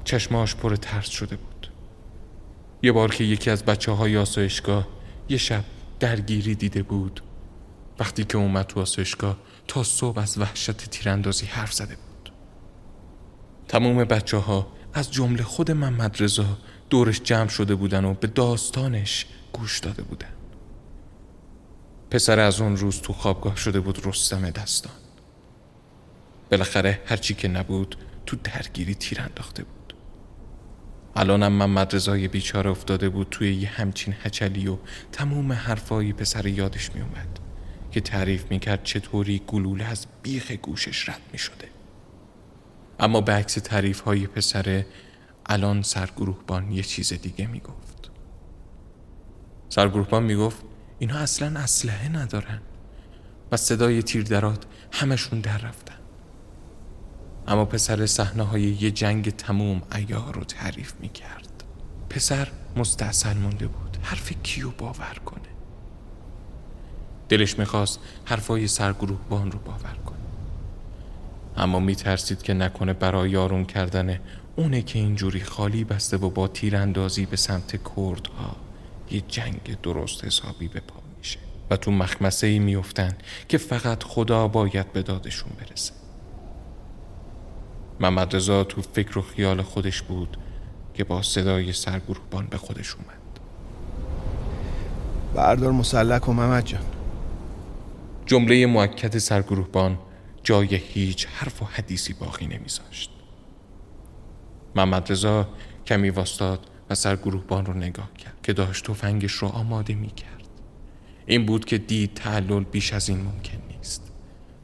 چشماش 0.03 0.55
پر 0.55 0.75
ترس 0.75 1.09
شده 1.09 1.35
بود. 1.35 1.67
یه 2.83 2.91
بار 2.91 3.15
که 3.15 3.23
یکی 3.23 3.49
از 3.49 3.65
بچه 3.65 3.91
های 3.91 4.17
آسایشگاه 4.17 4.87
یه 5.29 5.37
شب 5.37 5.63
درگیری 5.99 6.55
دیده 6.55 6.83
بود. 6.83 7.21
وقتی 7.99 8.23
که 8.23 8.37
اومد 8.37 8.67
تو 8.67 8.79
آسایشگاه 8.79 9.37
تا 9.67 9.83
صبح 9.83 10.19
از 10.19 10.37
وحشت 10.37 10.71
تیراندازی 10.71 11.45
حرف 11.45 11.73
زده 11.73 11.95
بود. 11.95 12.31
تمام 13.67 14.03
بچه 14.03 14.37
ها 14.37 14.67
از 14.93 15.11
جمله 15.11 15.43
خود 15.43 15.71
محمد 15.71 16.23
رضا 16.23 16.57
دورش 16.89 17.21
جمع 17.21 17.47
شده 17.47 17.75
بودن 17.75 18.05
و 18.05 18.13
به 18.13 18.27
داستانش 18.27 19.25
گوش 19.53 19.79
داده 19.79 20.03
بودن. 20.03 20.33
پسر 22.09 22.39
از 22.39 22.61
اون 22.61 22.77
روز 22.77 23.01
تو 23.01 23.13
خوابگاه 23.13 23.55
شده 23.55 23.79
بود 23.79 24.07
رستم 24.07 24.49
دستان. 24.49 24.93
بالاخره 26.51 27.01
هرچی 27.05 27.33
که 27.33 27.47
نبود 27.47 27.95
تو 28.25 28.37
درگیری 28.43 28.95
تیر 28.95 29.21
انداخته 29.21 29.63
بود. 29.63 29.82
الانم 31.15 31.51
محمد 31.51 31.95
رضای 31.95 32.27
بیچاره 32.27 32.71
افتاده 32.71 33.09
بود 33.09 33.27
توی 33.31 33.55
یه 33.55 33.69
همچین 33.69 34.15
هچلی 34.23 34.67
و 34.67 34.77
تموم 35.11 35.53
حرفای 35.53 36.13
پسر 36.13 36.47
یادش 36.47 36.95
می 36.95 37.01
اومد 37.01 37.39
که 37.91 38.01
تعریف 38.01 38.51
می‌کرد 38.51 38.83
چطوری 38.83 39.41
گلوله 39.47 39.83
از 39.85 40.05
بیخ 40.23 40.51
گوشش 40.51 41.09
رد 41.09 41.21
می 41.31 41.37
شده. 41.37 41.67
اما 42.99 43.21
به 43.21 43.33
عکس 43.33 43.53
تعریف 43.53 43.99
های 43.99 44.27
پسره 44.27 44.85
الان 45.45 45.81
سرگروهبان 45.81 46.71
یه 46.71 46.83
چیز 46.83 47.13
دیگه 47.13 47.47
می‌گفت. 47.47 48.11
سرگروهبان 49.69 50.23
می‌گفت 50.23 50.63
اینا 50.99 51.17
اصلا 51.17 51.59
اسلحه 51.59 52.09
ندارن. 52.09 52.61
و 53.51 53.57
صدای 53.57 54.03
تیر 54.03 54.23
درات 54.23 54.65
همشون 54.91 55.39
در 55.39 55.57
رفتن. 55.57 56.02
اما 57.47 57.65
پسر 57.65 58.05
صحنه 58.05 58.43
های 58.43 58.61
یه 58.61 58.91
جنگ 58.91 59.29
تموم 59.29 59.81
ایار 59.95 60.35
رو 60.35 60.43
تعریف 60.43 60.93
می‌کرد. 60.99 61.63
پسر 62.09 62.47
مستحصل 62.75 63.37
مونده 63.37 63.67
بود. 63.67 63.97
حرف 64.01 64.31
کیو 64.43 64.71
باور 64.71 65.17
کنه؟ 65.25 65.41
دلش 67.29 67.59
می‌خواست 67.59 67.99
حرفای 68.25 68.67
سرگروهبان 68.67 69.51
رو 69.51 69.59
باور 69.59 69.95
کنه. 70.05 70.17
اما 71.57 71.79
میترسید 71.79 72.41
که 72.41 72.53
نکنه 72.53 72.93
برای 72.93 73.37
آروم 73.37 73.65
کردن 73.65 74.19
اونه 74.55 74.81
که 74.81 74.99
اینجوری 74.99 75.41
خالی 75.43 75.83
بسته 75.83 76.17
و 76.17 76.29
با 76.29 76.47
تیراندازی 76.47 77.25
به 77.25 77.37
سمت 77.37 77.71
کردها 77.71 78.55
یه 79.11 79.21
جنگ 79.21 79.81
درست 79.83 80.25
حسابی 80.25 80.67
به 80.67 80.79
پا 80.79 80.99
میشه. 81.17 81.39
و 81.69 81.77
تو 81.77 81.91
مخمسه 81.91 82.47
ای 82.47 82.59
میفتن 82.59 83.17
که 83.47 83.57
فقط 83.57 84.03
خدا 84.03 84.47
باید 84.47 84.93
به 84.93 85.01
دادشون 85.01 85.51
برسه. 85.59 86.02
محمد 87.99 88.35
رضا 88.35 88.63
تو 88.63 88.81
فکر 88.81 89.17
و 89.17 89.21
خیال 89.21 89.61
خودش 89.61 90.01
بود 90.01 90.37
که 90.93 91.03
با 91.03 91.21
صدای 91.21 91.73
سرگروهبان 91.73 92.47
به 92.47 92.57
خودش 92.57 92.95
اومد. 92.95 93.39
بردار 95.35 95.71
مسلح 95.71 96.19
کن 96.19 96.33
محمد 96.33 96.65
جان. 96.65 96.85
جمله 98.25 98.65
موکد 98.65 99.17
سرگروهبان 99.17 99.99
جای 100.43 100.75
هیچ 100.75 101.27
حرف 101.27 101.61
و 101.61 101.65
حدیثی 101.65 102.13
باقی 102.13 102.47
نمیذاشت. 102.47 103.09
محمد 104.75 105.11
رضا 105.11 105.47
کمی 105.85 106.09
واستاد 106.09 106.59
و 106.89 106.95
سرگروهبان 106.95 107.65
رو 107.65 107.73
نگاه 107.73 108.13
کرد 108.13 108.37
که 108.43 108.53
داشت 108.53 108.85
تفنگش 108.85 109.31
رو 109.31 109.47
آماده 109.47 109.93
می‌کرد. 109.93 110.47
این 111.25 111.45
بود 111.45 111.65
که 111.65 111.77
دید 111.77 112.13
تعلل 112.13 112.63
بیش 112.63 112.93
از 112.93 113.09
این 113.09 113.21
ممکن. 113.21 113.62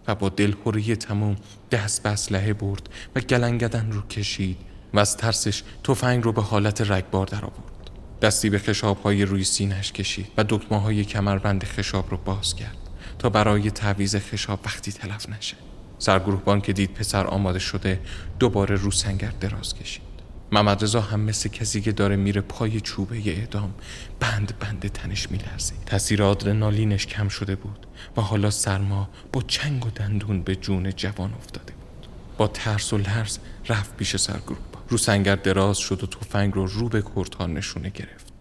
و 0.09 0.15
با 0.15 0.29
دلخوری 0.29 0.95
تموم 0.95 1.35
دست 1.71 2.03
به 2.03 2.09
اسلحه 2.09 2.53
برد 2.53 2.89
و 3.15 3.19
گلنگدن 3.19 3.91
رو 3.91 4.01
کشید 4.01 4.57
و 4.93 4.99
از 4.99 5.17
ترسش 5.17 5.63
تفنگ 5.83 6.23
رو 6.23 6.31
به 6.31 6.41
حالت 6.41 6.91
رگبار 6.91 7.25
در 7.25 7.45
آورد. 7.45 7.89
دستی 8.21 8.49
به 8.49 8.59
خشاب 8.59 9.01
های 9.01 9.25
روی 9.25 9.43
سینش 9.43 9.91
کشید 9.91 10.27
و 10.37 10.45
دکمه 10.49 10.81
های 10.81 11.05
کمربند 11.05 11.63
خشاب 11.63 12.11
رو 12.11 12.17
باز 12.17 12.55
کرد 12.55 12.77
تا 13.19 13.29
برای 13.29 13.71
تعویز 13.71 14.15
خشاب 14.15 14.59
وقتی 14.65 14.91
تلف 14.91 15.29
نشه. 15.29 15.55
سرگروهبان 15.99 16.61
که 16.61 16.73
دید 16.73 16.93
پسر 16.93 17.27
آماده 17.27 17.59
شده 17.59 17.99
دوباره 18.39 18.75
رو 18.75 18.91
سنگر 18.91 19.33
دراز 19.39 19.75
کشید. 19.75 20.08
محمد 20.51 20.83
رضا 20.83 21.01
هم 21.01 21.19
مثل 21.19 21.49
کسی 21.49 21.81
که 21.81 21.91
داره 21.91 22.15
میره 22.15 22.41
پای 22.41 22.81
چوبه 22.81 23.15
اعدام 23.15 23.73
بند 24.19 24.53
بند 24.59 24.87
تنش 24.87 25.31
میلرزه. 25.31 25.73
تاثیر 25.85 26.23
آدرنالینش 26.23 27.07
کم 27.07 27.27
شده 27.27 27.55
بود 27.55 27.87
و 28.17 28.21
حالا 28.21 28.49
سرما 28.49 29.09
با 29.33 29.41
چنگ 29.47 29.85
و 29.85 29.89
دندون 29.89 30.41
به 30.41 30.55
جون 30.55 30.91
جوان 30.91 31.33
افتاده 31.33 31.73
بود. 31.73 32.07
با 32.37 32.47
ترس 32.47 32.93
و 32.93 32.97
لرز 32.97 33.37
رفت 33.67 33.97
پیش 33.97 34.15
سرگروهبان 34.15 34.81
رو 34.89 34.97
سنگر 34.97 35.35
دراز 35.35 35.77
شد 35.77 36.03
و 36.03 36.07
تفنگ 36.07 36.53
رو 36.53 36.65
رو 36.65 36.89
به 36.89 37.03
کردها 37.15 37.47
نشونه 37.47 37.89
گرفت. 37.89 38.33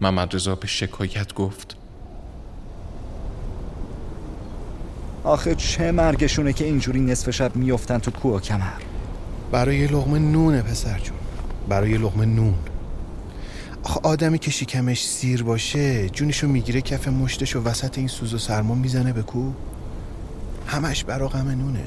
محمد 0.00 0.34
رضا 0.34 0.54
به 0.54 0.66
شکایت 0.66 1.34
گفت 1.34 1.76
آخه 5.24 5.54
چه 5.54 5.92
مرگشونه 5.92 6.52
که 6.52 6.64
اینجوری 6.64 7.00
نصف 7.00 7.30
شب 7.30 7.56
میفتن 7.56 7.98
تو 7.98 8.10
کوه 8.10 8.40
کمر. 8.40 8.93
برای 9.54 9.78
یه 9.78 9.92
لغمه 9.92 10.18
نونه 10.18 10.62
پسر 10.62 10.98
جون. 10.98 11.16
برای 11.68 11.90
یه 11.90 11.98
لغمه 11.98 12.26
نون. 12.26 12.54
آخه 13.82 14.00
آدمی 14.02 14.38
که 14.38 14.50
شکمش 14.50 15.06
سیر 15.08 15.42
باشه 15.42 16.08
جونشو 16.08 16.48
می‌گیره 16.48 16.80
کف 16.80 17.08
مشتش 17.08 17.56
و 17.56 17.62
وسط 17.62 17.98
این 17.98 18.08
سوز 18.08 18.34
و 18.34 18.38
سرما 18.38 18.74
می‌زنه 18.74 19.12
به 19.12 19.22
کو. 19.22 19.52
همش 20.66 21.04
برا 21.04 21.28
غم 21.28 21.48
نونه. 21.48 21.84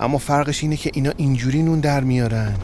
اما 0.00 0.18
فرقش 0.18 0.62
اینه 0.62 0.76
که 0.76 0.90
اینا 0.94 1.12
اینجوری 1.16 1.62
نون 1.62 1.80
در 1.80 2.00
میارن. 2.00 2.56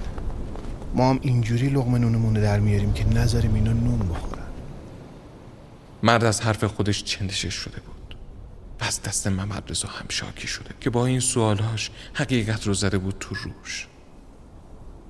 ما 0.94 1.10
هم 1.10 1.18
اینجوری 1.22 1.68
لغمه 1.68 1.98
نونمونه 1.98 2.40
در 2.40 2.60
میاریم 2.60 2.92
که 2.92 3.08
نذاریم 3.08 3.54
اینا 3.54 3.72
نون 3.72 3.98
بخورن. 3.98 4.42
مرد 6.02 6.24
از 6.24 6.40
حرف 6.40 6.64
خودش 6.64 7.04
چندشش 7.04 7.54
شده 7.54 7.80
بود؟ 7.80 7.93
از 8.84 9.02
دست 9.02 9.26
محمد 9.26 9.70
رضا 9.70 9.88
هم 9.88 10.06
شاکی 10.08 10.48
شده 10.48 10.70
که 10.80 10.90
با 10.90 11.06
این 11.06 11.20
سوالهاش 11.20 11.90
حقیقت 12.14 12.66
رو 12.66 12.74
زده 12.74 12.98
بود 12.98 13.16
تو 13.20 13.34
روش. 13.34 13.88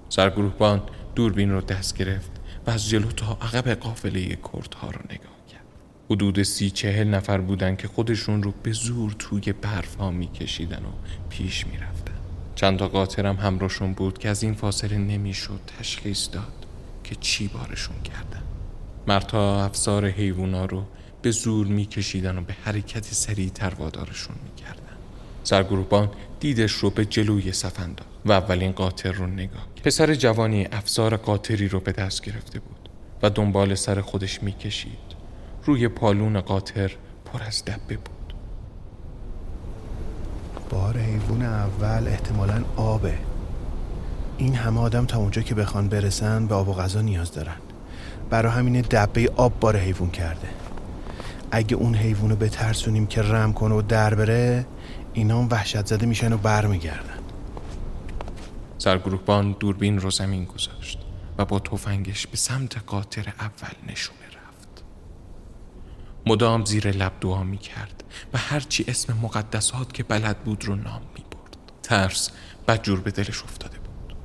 سرگروهبان 0.09 0.83
دوربین 1.15 1.51
رو 1.51 1.61
دست 1.61 1.97
گرفت 1.97 2.31
و 2.67 2.71
از 2.71 2.89
جلو 2.89 3.11
تا 3.11 3.33
عقب 3.33 3.69
قافله 3.69 4.27
کردها 4.29 4.91
رو 4.91 5.01
نگاه 5.05 5.47
کرد. 5.53 5.65
حدود 6.11 6.43
سی 6.43 6.71
چهل 6.71 7.09
نفر 7.09 7.41
بودن 7.41 7.77
که 7.77 7.89
خودشون 7.89 8.43
رو 8.43 8.55
به 8.63 8.73
زور 8.73 9.17
توی 9.19 9.53
برف 9.53 9.97
ها 9.97 10.11
میکشیدن 10.11 10.83
و 10.85 10.91
پیش 11.29 11.67
می‌رفتن. 11.67 12.15
چند 12.55 12.79
تا 12.79 12.89
قاطرم 12.89 13.37
همراهشون 13.37 13.93
بود 13.93 14.19
که 14.19 14.29
از 14.29 14.43
این 14.43 14.55
فاصله 14.55 14.99
نمی‌شد 14.99 15.61
تشخیص 15.79 16.29
داد 16.33 16.67
که 17.05 17.15
چی 17.15 17.49
بارشون 17.49 17.97
کردن. 18.03 18.43
مرتا 19.07 19.65
افسار 19.65 20.07
حیوونا 20.07 20.65
رو 20.65 20.85
به 21.25 21.31
زور 21.31 21.67
میکشیدن 21.67 22.39
و 22.39 22.41
به 22.41 22.57
حرکت 22.65 23.05
سریع 23.05 23.49
تر 23.49 23.75
وادارشون 23.79 24.37
می‌کردن. 24.45 24.97
سرگروهبان 25.43 26.11
دیدش 26.41 26.73
رو 26.73 26.91
به 26.91 27.05
جلوی 27.05 27.53
صف 27.53 27.81
انداخت 27.81 28.11
و 28.25 28.33
اولین 28.33 28.73
قاطر 28.73 29.13
رو 29.13 29.27
نگاه 29.27 29.67
پسر 29.85 30.15
جوانی 30.15 30.69
افسار 30.73 31.17
قاطری 31.17 31.69
رو 31.69 31.81
به 31.81 31.93
دست 31.93 32.23
گرفته 32.23 32.61
بود 32.61 32.89
و 33.23 33.31
دنبال 33.31 33.75
سر 33.75 34.01
خودش 34.01 34.43
می‌کشید. 34.43 34.99
روی 35.65 35.89
پالون 35.89 36.41
قاطر 36.41 36.93
پر 37.25 37.43
از 37.43 37.65
دبه 37.65 37.97
بود. 37.97 38.35
بار 40.71 40.99
حیوان 40.99 41.43
اول 41.43 42.09
احتمالا 42.09 42.65
آبه. 42.77 43.19
این 44.39 44.55
همه 44.55 44.81
آدم 44.81 45.07
تا 45.07 45.19
اونجا 45.19 45.43
که 45.43 45.55
بخوان 45.55 45.89
برسن 45.89 46.47
به 46.47 46.55
آب 46.55 46.69
و 46.69 46.73
غذا 46.73 47.01
نیاز 47.01 47.33
دارن. 47.33 47.57
برا 48.31 48.51
همین 48.51 48.81
دبه 48.81 49.31
آب 49.37 49.61
بار 49.61 49.77
حیوان 49.77 50.11
کرده. 50.11 50.54
اگه 51.55 51.77
اون 51.77 51.95
حیوان 51.95 52.31
رو 52.31 52.37
بترسونیم 52.37 53.07
که 53.07 53.23
رم 53.23 53.53
کنه 53.53 53.75
و 53.75 53.83
در 53.83 54.15
بره 54.15 54.67
اینا 55.13 55.39
هم 55.39 55.49
وحشت 55.51 55.87
زده 55.87 56.07
میشن 56.07 56.33
و 56.33 56.37
برمیگردن. 56.37 57.19
سرگروهبان 58.79 59.57
دوربین 59.61 60.01
رو 60.01 60.11
زمین 60.11 60.45
گذاشت 60.45 60.99
و 61.39 61.45
با 61.45 61.59
تفنگش 61.59 62.27
به 62.27 62.37
سمت 62.37 62.79
قاطر 62.87 63.33
اول 63.41 63.93
نشونه 63.93 64.27
رفت. 64.27 64.85
مدام 66.27 66.65
زیر 66.65 66.91
لب 66.91 67.13
دعا 67.21 67.43
می 67.43 67.59
کرد 67.59 68.05
و 68.33 68.39
هرچی 68.39 68.85
اسم 68.89 69.19
مقدسات 69.23 69.93
که 69.93 70.03
بلد 70.03 70.39
بود 70.39 70.65
رو 70.65 70.75
نام 70.75 71.03
می 71.15 71.25
برد 71.31 71.57
ترس 71.83 72.31
بدجور 72.69 73.01
به 73.01 73.11
دلش 73.11 73.43
افتاده 73.43 73.79
بود. 73.79 74.17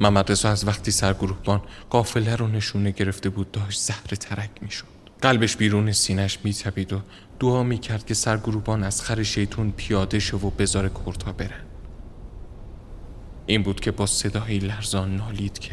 محمد 0.00 0.30
از 0.30 0.66
وقتی 0.66 0.90
سرگروهبان 0.90 1.62
قافله 1.90 2.36
رو 2.36 2.46
نشونه 2.46 2.90
گرفته 2.90 3.28
بود 3.28 3.50
داشت 3.50 3.80
زهر 3.80 4.14
ترک 4.14 4.50
می 4.62 4.70
شد 4.70 4.99
قلبش 5.22 5.56
بیرون 5.56 5.92
سینش 5.92 6.38
می 6.44 6.54
تبید 6.54 6.92
و 6.92 7.00
دعا 7.40 7.62
می 7.62 7.78
کرد 7.78 8.06
که 8.06 8.14
سرگروهبان 8.14 8.82
از 8.82 9.02
خر 9.02 9.22
شیطون 9.22 9.72
پیاده 9.76 10.18
شو 10.18 10.36
و 10.36 10.50
بزار 10.50 10.88
کرتا 10.88 11.32
برن. 11.32 11.64
این 13.46 13.62
بود 13.62 13.80
که 13.80 13.90
با 13.90 14.06
صدایی 14.06 14.58
لرزان 14.58 15.16
نالید 15.16 15.58
که 15.58 15.72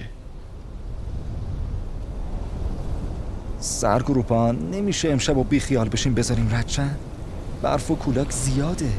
سرگروپان 3.60 4.70
نمیشه 4.70 5.10
امشب 5.10 5.38
و 5.38 5.44
بی 5.44 5.60
خیال 5.60 5.90
بشیم 5.90 6.14
بذاریم 6.14 6.50
ردشن؟ 6.56 6.96
برف 7.62 7.92
و 7.92 7.96
کولاک 7.96 8.32
زیاده. 8.32 8.92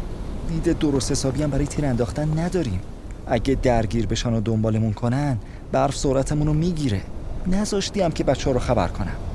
دید 0.48 0.78
درست 0.78 1.12
حسابی 1.12 1.42
هم 1.42 1.50
برای 1.50 1.66
تیر 1.66 1.86
انداختن 1.86 2.38
نداریم. 2.38 2.80
اگه 3.26 3.54
درگیر 3.54 4.06
بشن 4.06 4.32
و 4.32 4.40
دنبالمون 4.40 4.92
کنن 4.92 5.38
برف 5.72 5.96
سرعتمون 5.96 6.46
رو 6.46 6.52
می‌گیره. 6.52 7.02
نذاشتی 7.46 8.00
هم 8.00 8.10
که 8.10 8.24
بچه 8.24 8.52
رو 8.52 8.58
خبر 8.58 8.88
کنم. 8.88 9.27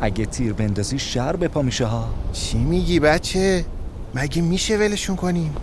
اگه 0.00 0.26
تیر 0.26 0.52
بندازی 0.52 0.98
شر 0.98 1.36
به 1.36 1.48
پا 1.48 1.62
میشه 1.62 1.84
ها. 1.84 2.14
چی 2.32 2.58
میگی 2.58 3.00
بچه؟ 3.00 3.64
مگه 4.14 4.42
میشه 4.42 4.76
ولشون 4.76 5.16
کنیم؟ 5.16 5.54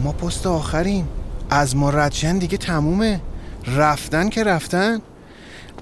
ما 0.00 0.12
پست 0.12 0.46
آخریم. 0.46 1.08
از 1.50 1.76
ما 1.76 1.90
ردشن 1.90 2.38
دیگه 2.38 2.56
تمومه. 2.56 3.20
رفتن 3.66 4.28
که 4.28 4.44
رفتن. 4.44 5.00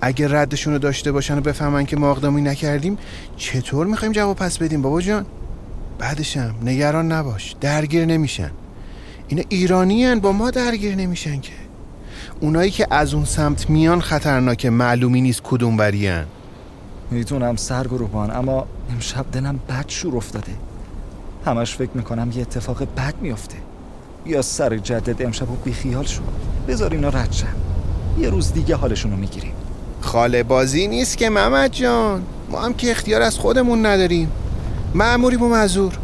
اگه 0.00 0.28
ردشون 0.40 0.72
رو 0.72 0.78
داشته 0.78 1.12
باشن 1.12 1.38
و 1.38 1.40
بفهمن 1.40 1.86
که 1.86 1.96
ما 1.96 2.10
اقدامی 2.10 2.42
نکردیم 2.42 2.98
چطور 3.36 3.86
می‌خوایم 3.86 4.12
جواب 4.12 4.36
پس 4.36 4.58
بدیم 4.58 4.82
بابا 4.82 5.00
جان؟ 5.00 5.26
بعدشم 5.98 6.54
نگران 6.62 7.12
نباش 7.12 7.54
درگیر 7.60 8.04
نمیشن. 8.04 8.50
اینا 9.28 9.42
ایرانی 9.48 10.14
با 10.14 10.32
ما 10.32 10.50
درگیر 10.50 10.94
نمیشن 10.94 11.40
که. 11.40 11.52
اونایی 12.40 12.70
که 12.70 12.86
از 12.90 13.14
اون 13.14 13.24
سمت 13.24 13.70
میان 13.70 14.00
خطرناکه 14.00 14.70
معلومی 14.70 15.20
نیست 15.20 15.40
کدوم 15.44 15.78
ورین 15.78 16.24
می‌تونم 17.10 17.56
سرگروهان 17.56 18.36
اما 18.36 18.66
امشب 18.92 19.26
دلم 19.32 19.58
بد 19.68 19.84
شور 19.88 20.16
افتاده. 20.16 20.52
همش 21.46 21.74
فکر 21.74 21.90
می‌کنم 21.94 22.32
یه 22.34 22.42
اتفاق 22.42 22.82
بد 22.96 23.14
میافته. 23.22 23.56
یا 24.26 24.42
سر 24.42 24.76
جدد 24.76 25.22
امشب 25.22 25.50
و 25.50 25.54
بیخیال 25.64 26.04
شد 26.04 26.22
بذار 26.68 26.92
اینا 26.92 27.08
رد 27.08 27.32
شن. 27.32 27.46
یه 28.18 28.30
روز 28.30 28.52
دیگه 28.52 28.76
حالشون 28.76 29.10
رو 29.10 29.16
می‌گیریم. 29.16 29.52
خاله 30.00 30.42
بازی 30.42 30.88
نیست 30.88 31.18
که 31.18 31.30
محمد 31.30 31.72
جان. 31.72 32.22
ما 32.50 32.60
هم 32.60 32.74
که 32.74 32.90
اختیار 32.90 33.22
از 33.22 33.38
خودمون 33.38 33.86
نداریم. 33.86 34.30
معموریم 34.94 35.42
و 35.42 35.48
معذور. 35.48 35.98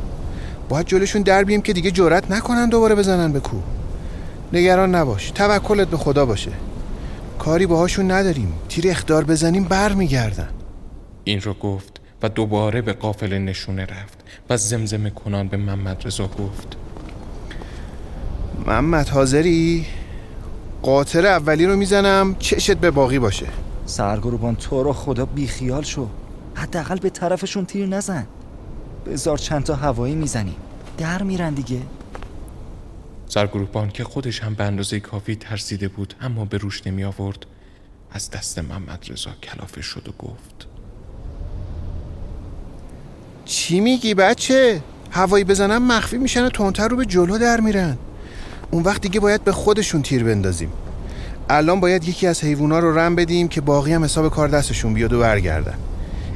باید 0.68 0.86
جلوشون 0.86 1.22
در 1.22 1.44
بیم 1.44 1.62
که 1.62 1.72
دیگه 1.72 1.90
جرأت 1.90 2.30
نکنن 2.30 2.68
دوباره 2.68 2.94
بزنن 2.94 3.32
به 3.32 3.40
کو 3.40 3.56
نگران 4.52 4.94
نباش. 4.94 5.30
توکلت 5.30 5.88
به 5.88 5.96
خدا 5.96 6.26
باشه. 6.26 6.50
کاری 7.38 7.66
باهاشون 7.66 8.10
نداریم. 8.10 8.52
تیر 8.68 8.90
اختار 8.90 9.24
بزنیم 9.24 9.64
بر 9.64 9.92
میگردن 9.92 10.48
این 11.24 11.40
رو 11.40 11.54
گفت 11.54 12.00
و 12.22 12.28
دوباره 12.28 12.82
به 12.82 12.92
قافل 12.92 13.38
نشونه 13.38 13.86
رفت 13.86 14.18
و 14.50 14.56
زمزمه 14.56 15.10
کنان 15.10 15.48
به 15.48 15.56
محمد 15.56 16.06
رضا 16.06 16.26
گفت. 16.26 16.76
محمد 18.66 19.08
حاضری؟ 19.08 19.86
قاطر 20.82 21.26
اولی 21.26 21.66
رو 21.66 21.76
می‌زنم 21.76 22.36
چشت 22.38 22.76
به 22.76 22.90
باقی 22.90 23.18
باشه. 23.18 23.46
سرگروبان 23.86 24.56
تو 24.56 24.82
رو 24.82 24.92
خدا 24.92 25.24
بیخیال 25.24 25.82
شو. 25.82 26.08
حداقل 26.54 26.98
به 26.98 27.10
طرفشون 27.10 27.66
تیر 27.66 27.86
نزن. 27.86 28.26
بذار 29.06 29.38
چند 29.38 29.64
تا 29.64 29.74
هوایی 29.74 30.14
می‌زنیم. 30.14 30.56
در 30.98 31.22
میرن 31.22 31.54
دیگه. 31.54 31.80
سرگروهبان 33.26 33.90
که 33.90 34.04
خودش 34.04 34.42
هم 34.42 34.54
به 34.54 34.64
اندازه 34.64 35.00
کافی 35.00 35.36
ترسیده 35.36 35.88
بود 35.88 36.14
اما 36.20 36.44
به 36.44 36.58
روش 36.58 36.86
نمی 36.86 37.04
آورد 37.04 37.46
از 38.10 38.30
دست 38.30 38.58
محمد 38.58 39.06
رضا 39.10 39.30
کلافه 39.42 39.82
شد 39.82 40.08
و 40.08 40.12
گفت. 40.12 40.73
چی 43.44 43.80
میگی 43.80 44.14
بچه؟ 44.14 44.80
هوایی 45.10 45.44
بزنم 45.44 45.86
مخفی 45.86 46.18
میشن 46.18 46.44
و 46.44 46.48
تونتر 46.48 46.88
رو 46.88 46.96
به 46.96 47.04
جلو 47.04 47.38
در 47.38 47.60
میرن. 47.60 47.96
اون 48.70 48.82
وقت 48.82 49.02
دیگه 49.02 49.20
باید 49.20 49.44
به 49.44 49.52
خودشون 49.52 50.02
تیر 50.02 50.24
بندازیم. 50.24 50.68
الان 51.48 51.80
باید 51.80 52.08
یکی 52.08 52.26
از 52.26 52.44
حیوونا 52.44 52.78
رو 52.78 52.98
رم 52.98 53.16
بدیم 53.16 53.48
که 53.48 53.60
باقی 53.60 53.92
هم 53.92 54.04
حساب 54.04 54.30
کار 54.30 54.48
دستشون 54.48 54.94
بیاد 54.94 55.12
و 55.12 55.20
برگردن. 55.20 55.74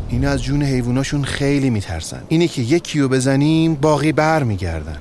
اینا 0.09 0.31
از 0.31 0.43
جون 0.43 0.63
حیواناشون 0.63 1.25
خیلی 1.25 1.71
میترسن. 1.71 2.23
اینه 2.29 2.49
که 2.49 2.63
یکی 2.63 3.01
رو 3.01 3.09
بزنیم 3.09 3.75
باقی 3.75 4.13
بر 4.13 4.43
میگردن. 4.43 4.97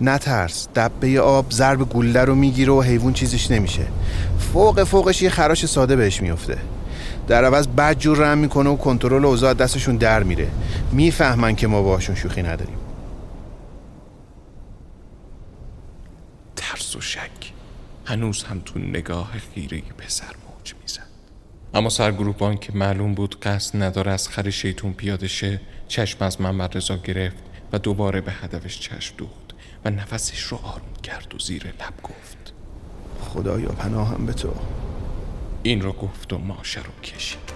نترس 0.00 0.68
دبه 0.74 1.20
آب 1.20 1.50
ضرب 1.50 1.88
گله 1.88 2.24
رو 2.24 2.34
می‌گیره 2.34 2.72
و 2.72 2.80
حیوان 2.82 3.12
چیزش 3.12 3.50
نمیشه. 3.50 3.86
فوق 4.52 4.84
فوقش 4.84 5.22
یه 5.22 5.30
خراش 5.30 5.66
ساده 5.66 5.96
بهش 5.96 6.22
میفته. 6.22 6.58
در 7.28 7.44
عوض 7.44 7.68
بد 7.68 7.98
جور 7.98 8.18
رم 8.18 8.38
می‌کنه 8.38 8.70
و 8.70 8.76
کنترل 8.76 9.24
اوضاع 9.24 9.54
دستشون 9.54 9.96
در 9.96 10.22
میره. 10.22 10.48
می‌فهمن 10.92 11.56
که 11.56 11.66
ما 11.66 11.82
باشون 11.82 12.14
شوخی 12.14 12.42
نداریم. 12.42 12.78
ترس 16.56 16.96
و 16.96 17.00
شک. 17.00 17.52
هنوز 18.04 18.42
هم 18.42 18.62
تو 18.64 18.78
نگاه 18.78 19.32
خیره 19.54 19.82
پسر 19.98 20.24
موج 20.24 20.74
می‌زد. 20.82 21.08
اما 21.74 21.88
سرگروهبان 21.88 22.56
که 22.56 22.72
معلوم 22.72 23.14
بود 23.14 23.40
قصد 23.40 23.82
نداره 23.82 24.12
از 24.12 24.28
خر 24.28 24.50
شیطون 24.50 24.92
پیاده 24.92 25.28
شه 25.28 25.60
چشم 25.88 26.24
از 26.24 26.40
محمد 26.40 26.76
رضا 26.76 26.96
گرفت 26.96 27.42
و 27.72 27.78
دوباره 27.78 28.20
به 28.20 28.32
هدفش 28.32 28.80
چشم 28.80 29.14
دوخت 29.16 29.54
و 29.84 29.90
نفسش 29.90 30.42
رو 30.42 30.58
آروم 30.62 30.96
کرد 31.02 31.34
و 31.34 31.38
زیر 31.38 31.66
لب 31.66 32.02
گفت. 32.02 32.52
خدایا 33.20 33.68
پناهم 33.68 34.26
به 34.26 34.32
تو. 34.32 34.52
این 35.68 35.80
رو 35.82 35.92
گفت 35.92 36.32
و 36.32 36.38
ماشه 36.38 36.82
رو 36.82 37.00
کشید 37.02 37.47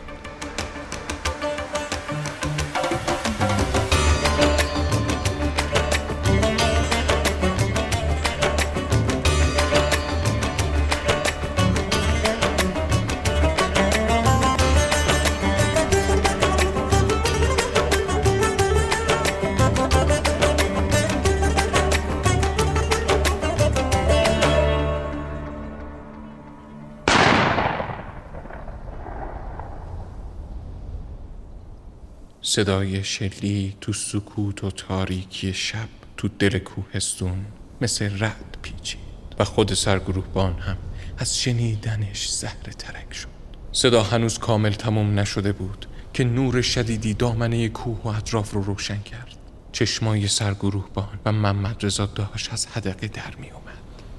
صدای 32.54 33.04
شلی 33.04 33.76
تو 33.80 33.92
سکوت 33.92 34.64
و 34.64 34.70
تاریکی 34.70 35.54
شب 35.54 35.88
تو 36.16 36.28
دل 36.28 36.58
کوهستون 36.58 37.44
مثل 37.80 38.18
رعد 38.18 38.56
پیچید 38.62 39.00
و 39.38 39.44
خود 39.44 39.74
سرگروهبان 39.74 40.58
هم 40.58 40.76
از 41.18 41.40
شنیدنش 41.40 42.28
زهر 42.28 42.72
ترک 42.78 43.14
شد. 43.14 43.28
صدا 43.72 44.02
هنوز 44.02 44.38
کامل 44.38 44.72
تمام 44.72 45.18
نشده 45.18 45.52
بود 45.52 45.86
که 46.12 46.24
نور 46.24 46.62
شدیدی 46.62 47.14
دامنه 47.14 47.68
کوه 47.68 48.02
و 48.04 48.08
اطراف 48.08 48.50
رو 48.50 48.62
روشن 48.62 49.02
کرد. 49.02 49.36
چشمای 49.72 50.28
سرگروهبان 50.28 51.20
و 51.24 51.32
محمد 51.32 51.76
رضا 51.86 52.06
داشت 52.06 52.52
از 52.52 52.66
حدقه 52.66 53.08
در 53.08 53.36
می 53.40 53.50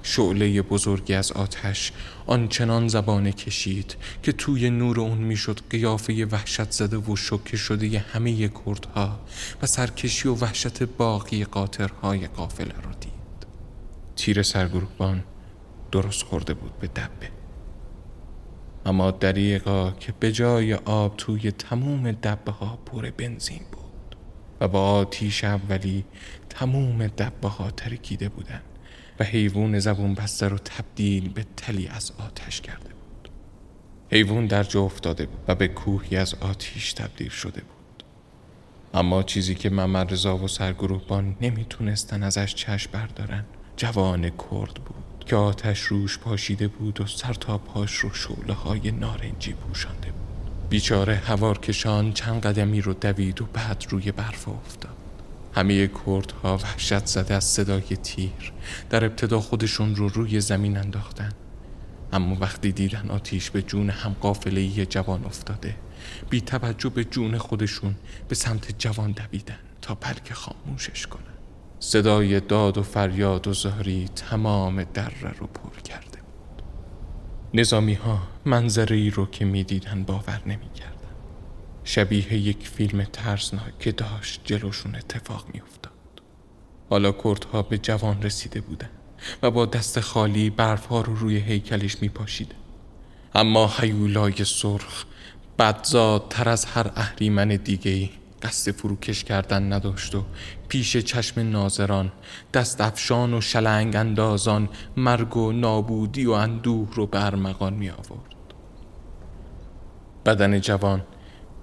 شعله 0.03 0.61
بزرگی 0.61 1.13
از 1.13 1.31
آتش. 1.31 1.91
آنچنان 2.25 2.87
زبانه 2.87 3.31
کشید 3.31 3.95
که 4.23 4.31
توی 4.31 4.69
نور 4.69 4.99
اون 4.99 5.17
می‌شد 5.17 5.59
قیافه 5.69 6.25
وحشت 6.31 6.71
زده 6.71 6.97
و 6.97 7.15
شکه 7.15 7.57
شده 7.57 7.99
همه 7.99 8.47
کردها 8.47 9.19
و 9.61 9.65
سرکشی 9.65 10.27
و 10.27 10.33
وحشت 10.35 10.83
باقی 10.83 11.43
قاطرهای 11.43 12.27
قافله 12.27 12.75
را 12.83 12.91
دید. 12.99 13.13
تیر 14.15 14.41
سرگروهبان 14.41 15.23
درست 15.91 16.23
خورده 16.23 16.53
بود 16.53 16.79
به 16.79 16.87
دبه. 16.87 17.29
اما 18.85 19.11
دریقا 19.11 19.91
که 19.91 20.13
به 20.19 20.31
جای 20.31 20.73
آب 20.73 21.17
توی 21.17 21.51
تموم 21.51 22.11
دبه 22.11 22.51
ها 22.51 22.79
پر 22.85 23.09
بنزین 23.09 23.61
بود 23.71 24.15
و 24.59 24.67
با 24.67 24.91
آتیش 24.91 25.43
اولی 25.43 26.05
تموم 26.49 27.07
دبه 27.07 27.47
ها 27.47 27.71
ترکیده 27.71 28.29
بودن 28.29 28.61
و 29.19 29.23
حیوان 29.23 29.79
زبون 29.79 30.13
بسته 30.13 30.47
رو 30.47 30.57
تبدیل 30.57 31.29
به 31.29 31.45
تلی 31.57 31.87
از 31.87 32.11
آتش 32.17 32.61
کرده 32.61 32.89
بود. 32.89 33.29
حیوان 34.11 34.47
در 34.47 34.63
جا 34.63 34.81
افتاده 34.81 35.25
بود 35.25 35.39
و 35.47 35.55
به 35.55 35.67
کوهی 35.67 36.17
از 36.17 36.33
آتیش 36.33 36.93
تبدیل 36.93 37.29
شده 37.29 37.61
بود. 37.61 38.03
اما 38.93 39.23
چیزی 39.23 39.55
که 39.55 39.69
محمد 39.69 40.13
رضا 40.13 40.37
و 40.37 40.47
سرگروهبان 40.47 41.35
نمی‌تونستن 41.41 42.23
ازش 42.23 42.55
چشم 42.55 42.91
بردارن 42.91 43.45
جوان 43.77 44.29
کرد 44.29 44.73
بود 44.73 45.25
که 45.25 45.35
آتش 45.35 45.79
روش 45.79 46.17
پاشیده 46.17 46.67
بود 46.67 47.01
و 47.01 47.07
سر 47.07 47.33
تا 47.33 47.57
پاش 47.57 47.95
رو 47.95 48.13
شعله 48.13 48.53
های 48.53 48.91
نارنجی 48.91 49.53
پوشانده 49.53 50.11
بود. 50.11 50.69
بیچاره 50.69 51.15
هوارکشان 51.15 52.13
چند 52.13 52.41
قدمی 52.41 52.81
رو 52.81 52.93
دوید 52.93 53.41
و 53.41 53.45
بعد 53.45 53.85
روی 53.89 54.11
برف 54.11 54.47
افتاد. 54.47 54.92
همه 55.55 55.87
کردها 55.87 56.57
وحشت 56.57 57.05
زده 57.05 57.33
از 57.33 57.43
صدای 57.43 57.81
تیر. 57.81 58.53
در 58.89 59.05
ابتدا 59.05 59.39
خودشون 59.39 59.95
رو 59.95 60.07
روی 60.09 60.39
زمین 60.39 60.77
انداختن. 60.77 61.31
اما 62.13 62.37
وقتی 62.39 62.71
دیدن 62.71 63.09
آتیش 63.09 63.49
به 63.49 63.61
جون 63.61 63.89
هم 63.89 64.15
قافله 64.21 64.85
جوان 64.85 65.25
افتاده 65.25 65.75
بی 66.29 66.41
توجه 66.41 66.89
به 66.89 67.03
جون 67.03 67.37
خودشون 67.37 67.95
به 68.27 68.35
سمت 68.35 68.79
جوان 68.79 69.11
دویدن 69.11 69.59
تا 69.81 69.95
پلک 69.95 70.33
خاموشش 70.33 71.07
کنن. 71.07 71.23
صدای 71.79 72.39
داد 72.39 72.77
و 72.77 72.83
فریاد 72.83 73.47
و 73.47 73.53
زاری 73.53 74.09
تمام 74.15 74.83
دره 74.83 75.31
رو 75.39 75.47
پر 75.47 75.79
کرده 75.79 76.17
بود. 76.17 76.63
نظامی 77.53 77.93
ها 77.93 78.19
منظره 78.45 79.09
رو 79.09 79.25
که 79.25 79.45
می‌دیدن 79.45 80.03
باور 80.03 80.41
نمی. 80.45 80.72
شبیه 81.83 82.33
یک 82.33 82.67
فیلم 82.67 83.03
ترسناک 83.03 83.79
که 83.79 83.91
داشت 83.91 84.41
جلوشون 84.43 84.95
اتفاق 84.95 85.45
می 85.53 85.61
افتاد. 85.61 85.93
حالا 86.89 87.11
کردها 87.11 87.61
به 87.61 87.77
جوان 87.77 88.21
رسیده 88.21 88.61
بودن 88.61 88.89
و 89.41 89.51
با 89.51 89.65
دست 89.65 89.99
خالی 89.99 90.49
برف 90.49 90.85
ها 90.85 91.01
رو 91.01 91.15
روی 91.15 91.37
هیکلش 91.37 92.01
می 92.01 92.09
پاشیده. 92.09 92.55
اما 93.35 93.67
حیولای 93.67 94.45
سرخ 94.45 95.05
بدزاد 95.59 96.27
تر 96.29 96.49
از 96.49 96.65
هر 96.65 96.91
اهریمن 96.95 97.47
دیگه 97.47 97.91
ای 97.91 98.09
قصد 98.43 98.71
فروکش 98.71 99.23
کردن 99.23 99.73
نداشت 99.73 100.15
و 100.15 100.23
پیش 100.67 100.97
چشم 100.97 101.41
ناظران 101.41 102.11
دست 102.53 102.81
افشان 102.81 103.33
و 103.33 103.41
شلنگ 103.41 103.95
اندازان 103.95 104.69
مرگ 104.97 105.37
و 105.37 105.51
نابودی 105.51 106.25
و 106.25 106.31
اندوه 106.31 106.89
رو 106.93 107.07
به 107.07 107.25
ارمغان 107.25 107.73
می 107.73 107.89
آورد 107.89 108.33
بدن 110.25 110.61
جوان 110.61 111.03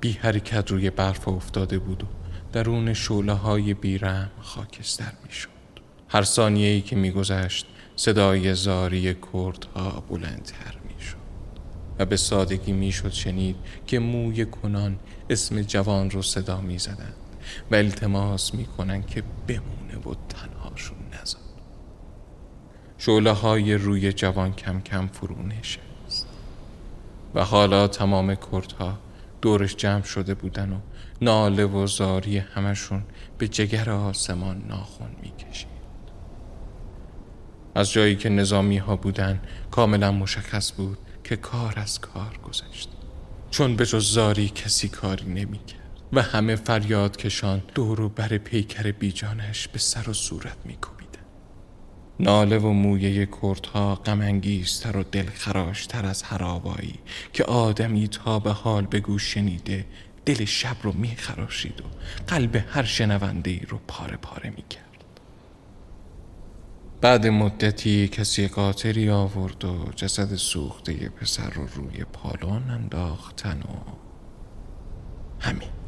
بی 0.00 0.12
حرکت 0.12 0.70
روی 0.70 0.90
برف 0.90 1.28
افتاده 1.28 1.78
بود 1.78 2.02
و 2.02 2.06
درون 2.52 2.94
شوله 2.94 3.32
های 3.32 3.74
بیرم 3.74 4.30
خاکستر 4.40 5.12
می 5.26 5.32
شد 5.32 5.48
هر 6.08 6.22
ثانیه 6.22 6.68
ای 6.68 6.80
که 6.80 6.96
می 6.96 7.10
گذشت 7.10 7.66
صدای 7.96 8.54
زاری 8.54 9.14
کردها 9.32 10.04
بلندتر 10.10 10.74
می 10.88 11.02
شد 11.04 11.16
و 11.98 12.04
به 12.04 12.16
سادگی 12.16 12.72
می 12.72 12.92
شد 12.92 13.12
شنید 13.12 13.56
که 13.86 13.98
موی 13.98 14.46
کنان 14.46 14.98
اسم 15.30 15.62
جوان 15.62 16.10
رو 16.10 16.22
صدا 16.22 16.60
می 16.60 16.78
زدن 16.78 17.12
و 17.70 17.74
التماس 17.74 18.54
می 18.54 18.66
کنن 18.66 19.02
که 19.02 19.22
بمونه 19.48 19.98
و 20.06 20.14
تنهاشون 20.28 20.98
نزد. 21.22 21.38
شعله 22.98 23.32
های 23.32 23.74
روی 23.74 24.12
جوان 24.12 24.52
کم 24.52 24.80
کم 24.80 25.06
فرو 25.06 25.42
نشست 25.42 26.28
و 27.34 27.44
حالا 27.44 27.88
تمام 27.88 28.34
کردها 28.34 28.98
دورش 29.42 29.76
جمع 29.76 30.02
شده 30.02 30.34
بودن 30.34 30.72
و 30.72 30.78
ناله 31.20 31.64
و 31.64 31.86
زاری 31.86 32.38
همشون 32.38 33.02
به 33.38 33.48
جگر 33.48 33.90
آسمان 33.90 34.62
ناخون 34.68 35.10
می‌کشید. 35.22 35.70
از 37.74 37.92
جایی 37.92 38.16
که 38.16 38.28
نظامی 38.28 38.78
ها 38.78 38.96
بودن 38.96 39.40
کاملا 39.70 40.12
مشخص 40.12 40.72
بود 40.72 40.98
که 41.24 41.36
کار 41.36 41.74
از 41.76 42.00
کار 42.00 42.38
گذشت. 42.44 42.88
چون 43.50 43.76
به 43.76 43.86
جز 43.86 44.12
زاری 44.12 44.48
کسی 44.48 44.88
کاری 44.88 45.24
نمی‌کرد 45.24 45.80
و 46.12 46.22
همه 46.22 46.56
فریاد 46.56 47.16
کشان 47.16 47.62
دور 47.74 48.00
و 48.00 48.08
بر 48.08 48.38
پیکر 48.38 48.92
بیجانش 48.92 49.68
به 49.68 49.78
سر 49.78 50.10
و 50.10 50.12
صورت 50.12 50.56
میکوبیدن 50.64 50.99
ناله 52.20 52.58
و 52.58 52.72
مویه 52.72 53.28
کردها 53.42 53.94
غمانگیزتر 53.94 54.96
و 54.96 55.02
دلخراشتر 55.02 56.06
از 56.06 56.22
هر 56.22 56.44
که 57.32 57.44
آدمی 57.44 58.08
تا 58.08 58.38
به 58.38 58.50
حال 58.50 58.86
به 58.86 59.00
گوش 59.00 59.34
شنیده 59.34 59.86
دل 60.26 60.44
شب 60.44 60.76
رو 60.82 60.92
میخراشید 60.92 61.80
و 61.80 61.84
قلب 62.26 62.64
هر 62.68 62.82
شنونده 62.82 63.50
ای 63.50 63.60
رو 63.68 63.78
پاره 63.88 64.16
پاره 64.16 64.50
می‌کرد. 64.50 64.84
بعد 67.00 67.26
مدتی 67.26 68.08
کسی 68.08 68.48
قاطری 68.48 69.10
آورد 69.10 69.64
و 69.64 69.92
جسد 69.96 70.34
سوخته 70.34 71.08
پسر 71.08 71.50
رو 71.50 71.66
روی 71.66 72.04
پالان 72.12 72.70
انداختن 72.70 73.60
و 73.62 73.90
همین. 75.40 75.79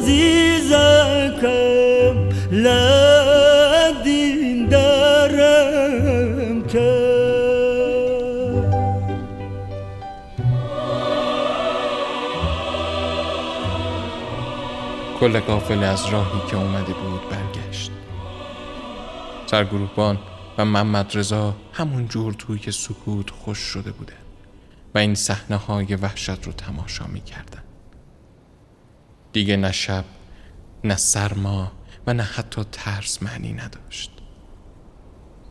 عزیزه 0.00 1.30
لدین 2.52 3.86
درم 4.66 6.62
که 6.66 7.00
کل 15.20 15.40
قافله 15.40 15.86
از 15.86 16.06
راهی 16.06 16.40
که 16.50 16.56
اومده 16.56 16.92
بود 16.92 17.20
برگشت 17.30 17.90
سرگروهبان 19.46 20.18
و 20.58 20.64
محمد 20.64 21.10
رضا 21.14 21.54
همون 21.72 22.08
جور 22.08 22.32
توی 22.32 22.72
سکوت 22.72 23.30
خوش 23.30 23.58
شده 23.58 23.92
بوده 23.92 24.12
و 24.94 24.98
این 24.98 25.14
صحنه 25.14 25.56
های 25.56 25.94
وحشت 25.94 26.46
رو 26.46 26.52
تماشا 26.52 27.06
می 27.06 27.20
کردن. 27.20 27.69
دیگه 29.32 29.56
نه 29.56 29.72
شب 29.72 30.04
نه 30.84 30.96
سرما 30.96 31.72
و 32.06 32.14
نه 32.14 32.22
حتی 32.22 32.64
ترس 32.72 33.22
معنی 33.22 33.52
نداشت. 33.52 34.10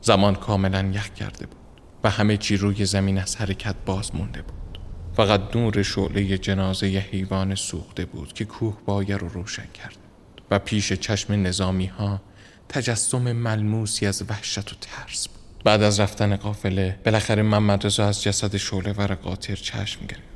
زمان 0.01 0.35
کاملا 0.35 0.91
یخ 0.93 1.09
کرده 1.09 1.45
بود 1.45 1.57
و 2.03 2.09
همه 2.09 2.37
چی 2.37 2.57
روی 2.57 2.85
زمین 2.85 3.17
از 3.17 3.35
حرکت 3.35 3.75
باز 3.85 4.15
مونده 4.15 4.41
بود. 4.41 4.79
فقط 5.13 5.55
نور 5.55 5.83
شعله 5.83 6.37
جنازه 6.37 6.89
ی 6.89 6.97
حیوان 6.97 7.55
سوخته 7.55 8.05
بود 8.05 8.33
که 8.33 8.45
کوه 8.45 8.77
بایر 8.85 9.17
رو 9.17 9.29
روشن 9.29 9.67
کرده 9.73 9.95
بود 9.95 10.41
و 10.51 10.59
پیش 10.59 10.93
چشم 10.93 11.33
نظامی 11.33 11.85
ها 11.85 12.21
تجسم 12.69 13.31
ملموسی 13.31 14.05
از 14.05 14.23
وحشت 14.29 14.73
و 14.73 14.75
ترس 14.81 15.27
بود. 15.27 15.63
بعد 15.63 15.83
از 15.83 15.99
رفتن 15.99 16.35
قافله 16.35 16.99
بالاخره 17.05 17.43
محمد 17.43 17.85
رضا 17.85 18.05
از 18.07 18.23
جسد 18.23 18.57
شعله 18.57 18.91
ور 18.91 19.15
قاطر 19.15 19.55
چشم 19.55 20.05
گرفت. 20.05 20.28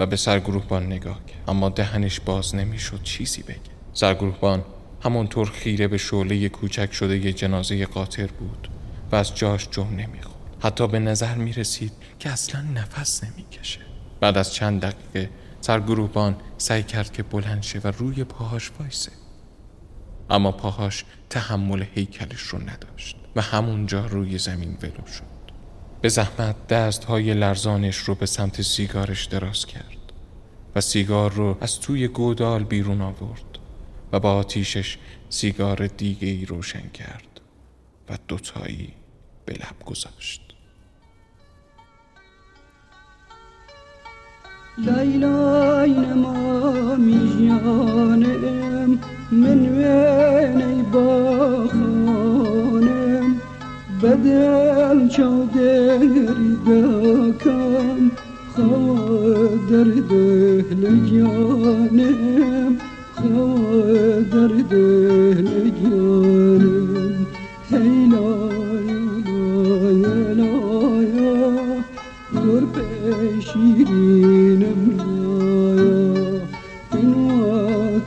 و 0.00 0.06
به 0.06 0.16
سرگروهبان 0.16 0.86
نگاه 0.86 1.26
کرد. 1.26 1.44
اما 1.48 1.68
دهنش 1.68 2.20
باز 2.20 2.54
نمی‌شد 2.54 3.02
چیزی 3.02 3.42
بگه. 3.42 3.60
سرگروهبان 3.92 4.64
همانطور 5.02 5.50
خیره 5.50 5.88
به 5.88 5.98
شعله 5.98 6.48
کوچک 6.48 6.92
شده 6.92 7.18
ی 7.18 7.32
جنازه 7.32 7.86
قاطر 7.86 8.26
بود 8.26 8.68
و 9.12 9.16
از 9.16 9.34
جاش 9.34 9.68
جم 9.70 9.88
نمی‌خورد. 9.88 10.36
حتی 10.62 10.88
به 10.88 10.98
نظر 10.98 11.34
می 11.34 11.52
رسید 11.52 11.92
که 12.18 12.30
اصلا 12.30 12.60
نفس 12.74 13.24
نمی‌کشه. 13.24 13.80
بعد 14.20 14.38
از 14.38 14.54
چند 14.54 14.80
دقیقه 14.80 15.30
سرگروهبان 15.60 16.36
سعی 16.58 16.82
کرد 16.82 17.12
که 17.12 17.22
بلند 17.22 17.62
شه 17.62 17.80
و 17.84 17.92
روی 17.98 18.24
پاهاش 18.24 18.70
وایسه. 18.80 19.12
اما 20.30 20.52
پاهاش 20.52 21.04
تحمل 21.30 21.84
هیکلش 21.94 22.40
رو 22.40 22.58
نداشت 22.58 23.16
و 23.36 23.42
همونجا 23.42 24.06
روی 24.06 24.38
زمین 24.38 24.78
ولو 24.82 25.06
شد. 25.06 25.29
به 26.02 26.08
زحمت 26.08 26.66
دست 26.66 27.04
های 27.04 27.34
لرزانش 27.34 27.96
رو 27.96 28.14
به 28.14 28.26
سمت 28.26 28.62
سیگارش 28.62 29.24
دراز 29.24 29.66
کرد 29.66 30.12
و 30.74 30.80
سیگار 30.80 31.32
رو 31.32 31.56
از 31.60 31.80
توی 31.80 32.08
گودال 32.08 32.64
بیرون 32.64 33.00
آورد 33.00 33.58
و 34.12 34.20
با 34.20 34.34
آتیشش 34.34 34.98
سیگار 35.28 35.86
دیگه 35.86 36.28
ای 36.28 36.46
روشن 36.46 36.88
کرد 36.88 37.40
و 38.08 38.18
دوتایی 38.28 38.92
به 39.44 39.52
لب 39.52 39.84
گذاشت. 39.86 40.40
لیلای 44.78 45.90
نما 45.90 46.96
میجانم 46.96 49.00
من 49.32 49.68
وینی 49.68 50.82
با 50.82 51.66
بدل 54.02 55.08
چودری 55.08 56.56
دکم 56.66 58.10
خواه 58.54 59.48
در 59.70 59.84
دهل 59.84 60.82
جانم 61.10 62.76
خواه 63.14 64.20
در 64.20 64.52
دهل 64.70 65.70
جانم. 65.82 66.79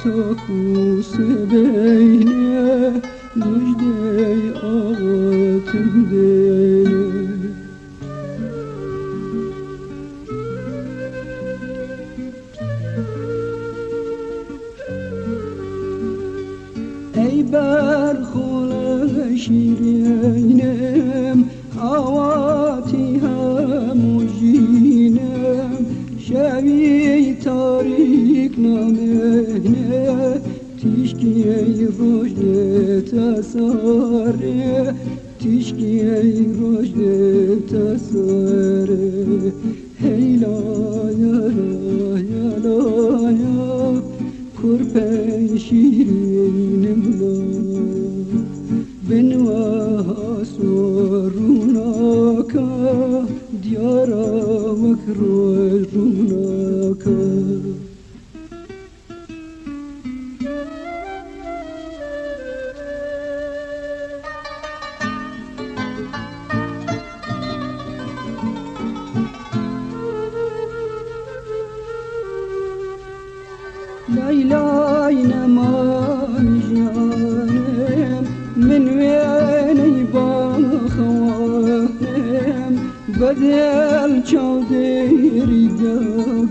takus 0.04 1.12
beyle 1.52 3.02
Müjde 3.36 4.60
ağıtım 4.60 6.12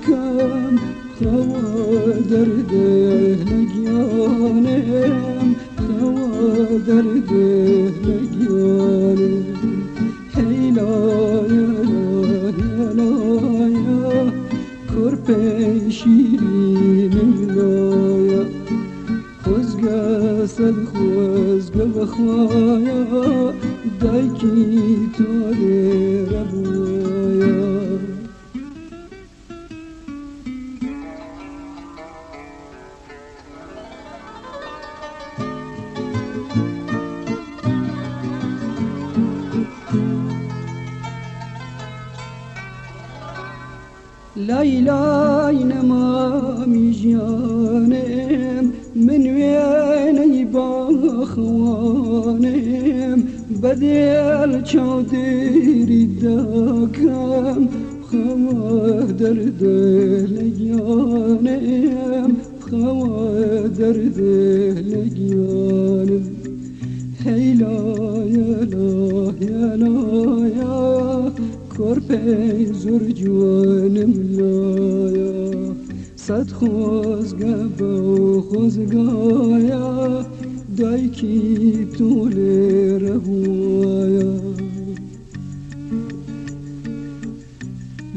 دکم 0.03 0.78
خوا 1.18 2.12
در 2.30 2.44
دل 2.44 3.64
گیانم 3.64 5.31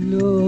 لای 0.10 0.45